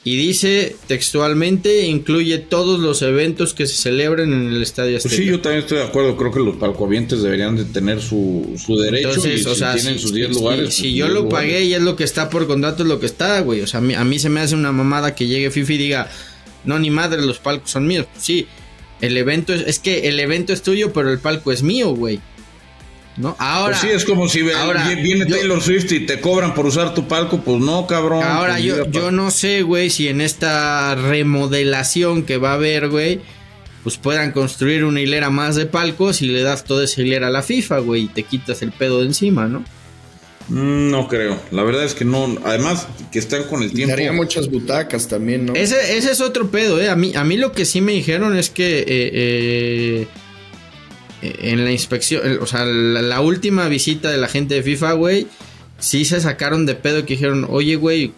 [0.04, 5.22] y dice textualmente incluye todos los eventos que se celebren en el Estadio Pues Azteca.
[5.22, 6.16] sí, yo también estoy de acuerdo.
[6.16, 9.08] Creo que los palcoavientes deberían de tener su, su derecho.
[9.08, 10.74] Entonces, y o si sea, tienen si, sus 10 si- lugares.
[10.74, 11.50] si sus yo 10 lo lugares.
[11.50, 13.60] pagué y es lo que está por contrato, es lo que está, güey.
[13.60, 15.78] O sea, a mí, a mí se me hace una mamada que llegue FIFA y
[15.78, 16.10] diga,
[16.64, 18.06] no, ni madre, los palcos son míos.
[18.18, 18.46] Sí,
[19.00, 22.20] el evento es, es que el evento es tuyo, pero el palco es mío, güey.
[23.16, 23.36] ¿No?
[23.38, 26.54] Ahora, Pues sí, es como si ahora, vi- viene yo- Taylor Swift y te cobran
[26.54, 27.40] por usar tu palco.
[27.42, 28.22] Pues no, cabrón.
[28.22, 32.88] ahora pues yo, yo no sé, güey, si en esta remodelación que va a haber,
[32.88, 33.20] güey,
[33.82, 37.30] pues puedan construir una hilera más de palcos y le das toda esa hilera a
[37.30, 39.64] la FIFA, güey, y te quitas el pedo de encima, ¿no?
[40.48, 41.38] Mm, No creo.
[41.50, 42.36] La verdad es que no.
[42.44, 43.92] Además, que están con el Y tiempo.
[43.92, 45.54] haría muchas butacas también, ¿no?
[45.54, 46.88] Ese, ese es otro pedo, ¿eh?
[46.88, 50.06] A mí, a mí lo que sí me dijeron es que eh, eh,
[51.22, 55.26] en la inspección, o sea, la, la última visita de la gente de FIFA, güey,
[55.78, 58.12] sí se sacaron de pedo que dijeron, oye, güey,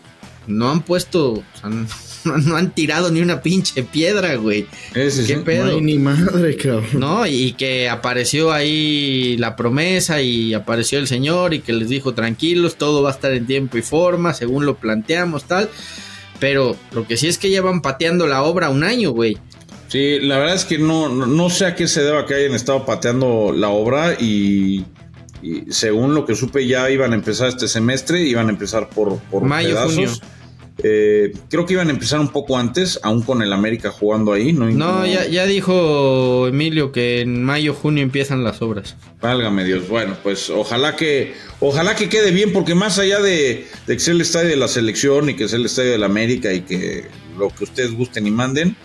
[0.46, 1.86] no han puesto, o sea, no,
[2.24, 4.66] no han tirado ni una pinche piedra, güey.
[4.94, 5.42] Ese ¿Qué sí.
[5.44, 5.66] pedo?
[5.66, 6.86] No hay ni madre, cabrón.
[6.94, 7.26] ¿No?
[7.26, 12.76] Y que apareció ahí la promesa y apareció el señor y que les dijo tranquilos,
[12.76, 15.68] todo va a estar en tiempo y forma, según lo planteamos, tal.
[16.40, 19.38] Pero lo que sí es que llevan pateando la obra un año, güey.
[19.94, 22.84] Sí, la verdad es que no, no, sé a qué se deba que hayan estado
[22.84, 24.84] pateando la obra y,
[25.40, 29.20] y según lo que supe ya iban a empezar este semestre, iban a empezar por,
[29.30, 29.94] por Mayo, pedazos.
[29.94, 30.10] junio.
[30.82, 34.52] Eh, creo que iban a empezar un poco antes, aún con el América jugando ahí.
[34.52, 38.96] No, No, ya, ya dijo Emilio que en mayo, junio empiezan las obras.
[39.20, 39.88] Válgame Dios.
[39.88, 44.12] Bueno, pues ojalá que, ojalá que quede bien, porque más allá de, de que sea
[44.12, 47.04] el estadio de la selección y que sea el estadio de la América y que
[47.38, 48.76] lo que ustedes gusten y manden,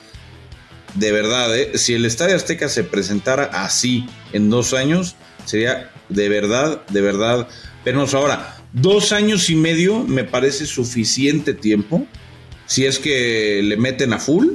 [0.96, 1.78] de verdad, ¿eh?
[1.78, 5.16] si el Estadio Azteca se presentara así en dos años,
[5.46, 7.48] sería de verdad, de verdad.
[7.84, 12.06] Pero ahora, dos años y medio me parece suficiente tiempo,
[12.66, 14.48] si es que le meten a full,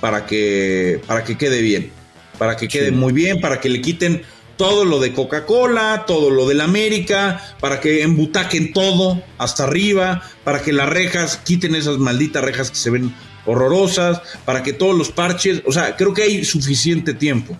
[0.00, 1.90] para que, para que quede bien,
[2.38, 4.22] para que quede muy bien, para que le quiten
[4.56, 10.62] todo lo de Coca-Cola, todo lo del América, para que embutaquen todo hasta arriba, para
[10.62, 13.14] que las rejas, quiten esas malditas rejas que se ven
[13.46, 17.56] horrorosas, para que todos los parches, o sea, creo que hay suficiente tiempo.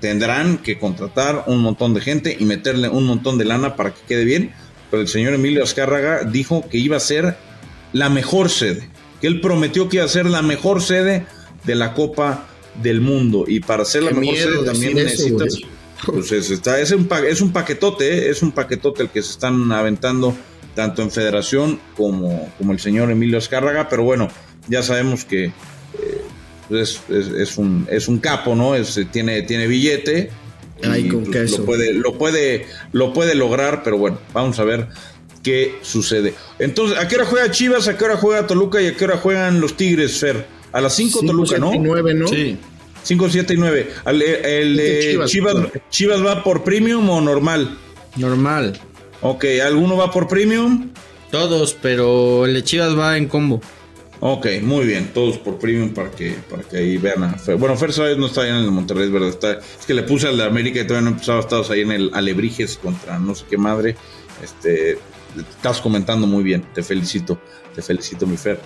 [0.00, 4.00] Tendrán que contratar un montón de gente y meterle un montón de lana para que
[4.06, 4.52] quede bien,
[4.90, 7.36] pero el señor Emilio Azcárraga dijo que iba a ser
[7.92, 8.88] la mejor sede,
[9.20, 11.24] que él prometió que iba a ser la mejor sede
[11.64, 12.46] de la Copa
[12.82, 15.58] del Mundo y para ser la Qué mejor sede también eso, necesitas
[16.04, 18.30] pues es, está, es, un, es un paquetote, ¿eh?
[18.30, 20.36] es un paquetote el que se están aventando
[20.74, 24.28] tanto en federación como, como el señor Emilio Azcárraga, pero bueno,
[24.68, 25.52] ya sabemos que eh,
[26.70, 28.74] es, es, es un, es un capo, ¿no?
[28.74, 30.30] Es, tiene, tiene billete.
[30.82, 31.58] Ay, y, con pues, queso.
[31.58, 34.88] Lo puede, lo, puede, lo puede lograr, pero bueno, vamos a ver
[35.42, 36.34] qué sucede.
[36.58, 37.88] Entonces, ¿a qué hora juega Chivas?
[37.88, 38.80] ¿A qué hora juega Toluca?
[38.82, 40.46] ¿Y a qué hora juegan los Tigres, Fer?
[40.72, 41.70] A las 5 Cinco, Toluca, ¿no?
[41.70, 42.28] siete y nueve, ¿no?
[42.28, 42.58] Sí.
[43.04, 43.88] 5, 7 y 9.
[44.06, 45.56] El, el de Este Chivas, Chivas.
[45.90, 47.78] Chivas, va por premium o normal?
[48.16, 48.78] Normal.
[49.22, 50.90] Ok, ¿alguno va por premium?
[51.30, 53.60] Todos, pero el de Chivas va en combo.
[54.20, 57.56] Ok, muy bien, todos por premium para que, para que ahí vean a Fer.
[57.56, 59.28] Bueno, Fer Suárez no está ahí en el Monterrey, verdad.
[59.28, 61.92] Está, es que le puse al de América y todavía no empezaba, estabas ahí en
[61.92, 63.96] el Alebrijes contra no sé qué madre.
[64.42, 64.98] Este,
[65.38, 67.38] estás comentando muy bien, te felicito,
[67.74, 68.58] te felicito, mi Fer.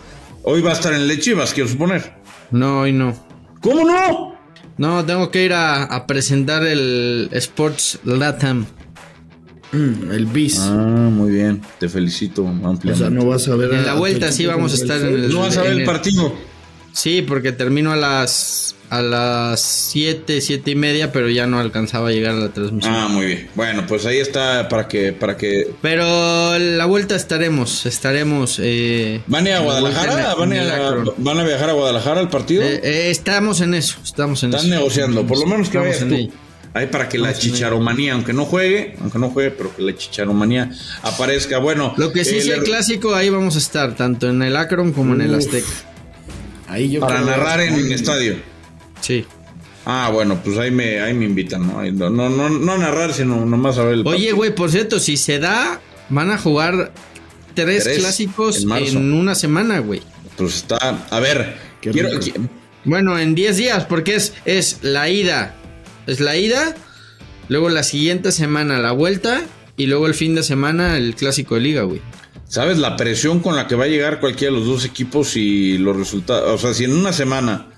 [0.44, 2.14] Hoy va a estar en el de Chivas, quiero suponer.
[2.50, 3.14] No, hoy no.
[3.60, 4.38] ¿Cómo no?
[4.78, 8.66] No, tengo que ir a, a presentar el Sports Latam.
[9.72, 10.58] Mm, el bis.
[10.60, 12.96] Ah, muy bien, te felicito o ampliamente.
[12.96, 13.72] sea, no vas a ver.
[13.72, 16.34] En la vuelta sí vamos a estar en el- no vas a ver el partido.
[16.92, 22.08] Sí, porque termino a las a las 7, 7 y media, pero ya no alcanzaba
[22.08, 22.92] a llegar a la transmisión.
[22.92, 23.48] Ah, muy bien.
[23.54, 25.70] Bueno, pues ahí está para que, para que.
[25.80, 28.58] Pero en la vuelta estaremos, estaremos.
[28.60, 30.34] Eh, ¿Van a Guadalajara?
[30.34, 31.04] ¿Van a.
[31.18, 32.64] ¿Van a viajar a Guadalajara al partido?
[32.64, 34.74] Eh, eh, estamos en eso, estamos en Están eso.
[34.74, 36.34] negociando, por lo menos que Estamos vayas en tú.
[36.72, 40.70] Ahí para que la chicharomanía, aunque no juegue, aunque no juegue, pero que la chicharomanía
[41.02, 41.58] aparezca.
[41.58, 44.56] Bueno, Lo que sí eh, sea le- clásico, ahí vamos a estar, tanto en el
[44.56, 45.34] Akron como en el.
[45.34, 45.66] Azteca.
[46.68, 48.36] Ahí yo para narrar en el estadio.
[49.00, 49.26] Sí.
[49.84, 51.82] Ah, bueno, pues ahí me, ahí me invitan, ¿no?
[52.10, 55.40] No, no, no, narrar, sino nomás a ver el Oye, güey, por cierto, si se
[55.40, 56.92] da, van a jugar
[57.54, 60.02] tres, Tres clásicos en en, una semana, güey.
[60.36, 61.06] Pues está.
[61.10, 62.10] A ver, quiero.
[62.84, 65.56] Bueno, en 10 días, porque es, es la ida.
[66.06, 66.74] Es la ida,
[67.48, 69.42] luego la siguiente semana la vuelta
[69.76, 72.00] y luego el fin de semana el clásico de liga, güey.
[72.48, 75.78] ¿Sabes la presión con la que va a llegar cualquiera de los dos equipos y
[75.78, 76.52] los resultados?
[76.52, 77.68] O sea, si en una semana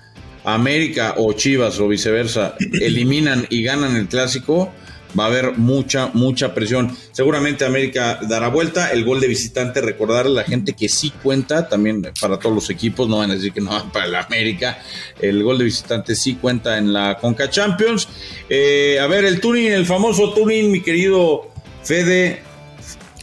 [0.44, 4.72] América o Chivas o viceversa eliminan y ganan el clásico,
[5.18, 6.96] va a haber mucha, mucha presión.
[7.12, 8.90] Seguramente América dará vuelta.
[8.90, 12.70] El gol de visitante, recordarle a la gente que sí cuenta, también para todos los
[12.70, 14.78] equipos, no van a decir que no para el América.
[15.20, 18.08] El gol de visitante sí cuenta en la Conca Champions.
[18.48, 21.50] Eh, a ver, el tuning, el famoso tuning, mi querido
[21.82, 22.51] Fede.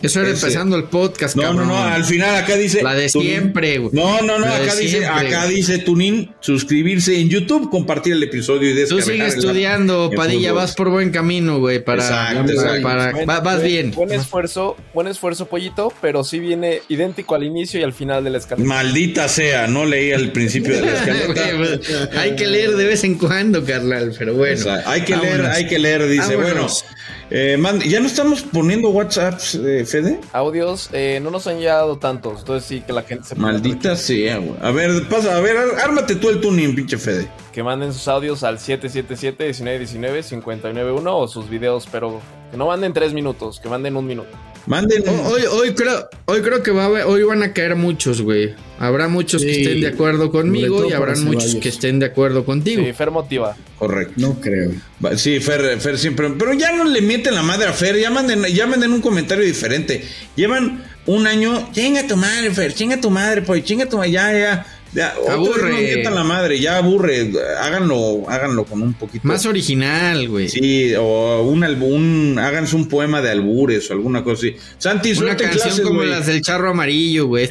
[0.02, 0.45] Eso era Ese.
[0.45, 1.68] empezando el podcast, No, no, cabrón.
[1.68, 2.82] no, al final acá dice.
[2.82, 3.28] La de Tunin.
[3.30, 3.91] siempre, güey.
[3.93, 5.28] No, no, no, La acá dice, siempre.
[5.28, 9.04] acá dice Tunin, suscribirse en YouTube, compartir el episodio y Tú descargar.
[9.06, 12.82] sigues el- estudiando, Padilla, vas por buen camino, güey, para, Exacto, para- exacto.
[12.84, 13.91] para- Buen- va- vas bien.
[13.91, 18.30] Buen esfuerzo, buen esfuerzo, pollito, pero sí viene idéntico al inicio y al final de
[18.30, 18.68] la escalera.
[18.68, 21.52] Maldita sea, no leí al principio de la escaleta.
[21.58, 21.80] Güey,
[22.18, 24.66] hay que leer de vez en cuando, carnal, pero bueno.
[24.86, 26.36] Hay que leer, hay que leer, dice.
[26.38, 26.84] Vámonos.
[26.86, 27.00] Bueno,
[27.32, 30.19] eh, man- ya no estamos poniendo WhatsApps, eh, Fede.
[30.34, 34.38] Audios, eh, no nos han llegado tantos, entonces sí que la gente se Maldita sea,
[34.38, 34.55] güey.
[34.61, 37.30] A ver, pasa, a ver, ármate tú el tuning, pinche Fede.
[37.53, 42.21] que manden sus audios al 777-1919-591 o sus videos, pero
[42.51, 44.30] que no manden tres minutos, que manden un minuto.
[44.70, 45.03] Manden.
[45.26, 48.53] Hoy, hoy creo, hoy creo que va a haber- hoy van a caer muchos, güey.
[48.78, 52.84] Habrá muchos que estén de acuerdo conmigo y habrán muchos que estén de acuerdo contigo.
[52.86, 53.57] Sí, Fer motiva.
[53.80, 54.13] Correcto.
[54.17, 54.72] No creo.
[55.17, 56.30] Sí, Fer, Fer siempre.
[56.38, 59.43] Pero ya no le mienten la madre a Fer, ya manden, ya manden un comentario
[59.43, 60.03] diferente.
[60.36, 64.32] Llevan un año, chinga tu madre, Fer, chinga tu madre, pues, chinga tu madre, ya,
[64.38, 64.65] ya.
[64.94, 66.04] Ya Aburre.
[66.04, 67.32] la madre, ya aburre.
[67.62, 69.28] Háganlo, háganlo con un poquito.
[69.28, 70.50] Más original, güey.
[70.50, 74.56] Sí, o un álbum, háganse un poema de albures o alguna cosa así.
[74.78, 77.48] Santi, Una canción clases, como las del charro amarillo, güey.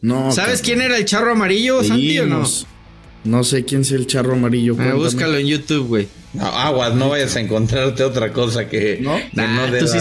[0.00, 0.32] No.
[0.32, 2.44] ¿Sabes quién era el charro amarillo, Santi, o no?
[3.24, 4.76] No sé quién es el charro amarillo.
[4.80, 6.08] Ah, búscalo en YouTube, güey.
[6.34, 9.16] No, aguas, no vayas a encontrarte otra cosa que ¿No?
[9.16, 9.98] que Nah, no tú, sí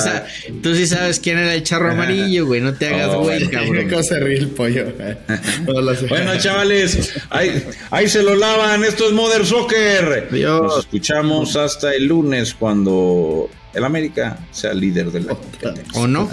[0.64, 2.62] tú sí sabes quién era el charro amarillo, güey.
[2.62, 3.90] No te hagas, Oh, güey, Qué cabrón.
[3.90, 4.86] cosa ríe el pollo.
[6.10, 8.84] Bueno, chavales, ahí, ahí se lo lavan.
[8.84, 10.28] Esto es Mother Soccer.
[10.32, 10.62] Adiós.
[10.64, 15.84] Nos escuchamos hasta el lunes cuando el América sea líder de la competencia.
[16.00, 16.30] ¿O no?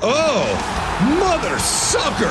[0.00, 0.44] Oh,
[1.18, 2.28] Mother Sucker!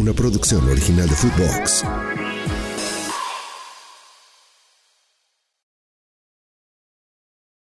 [0.00, 1.84] Una producción original de Footbox.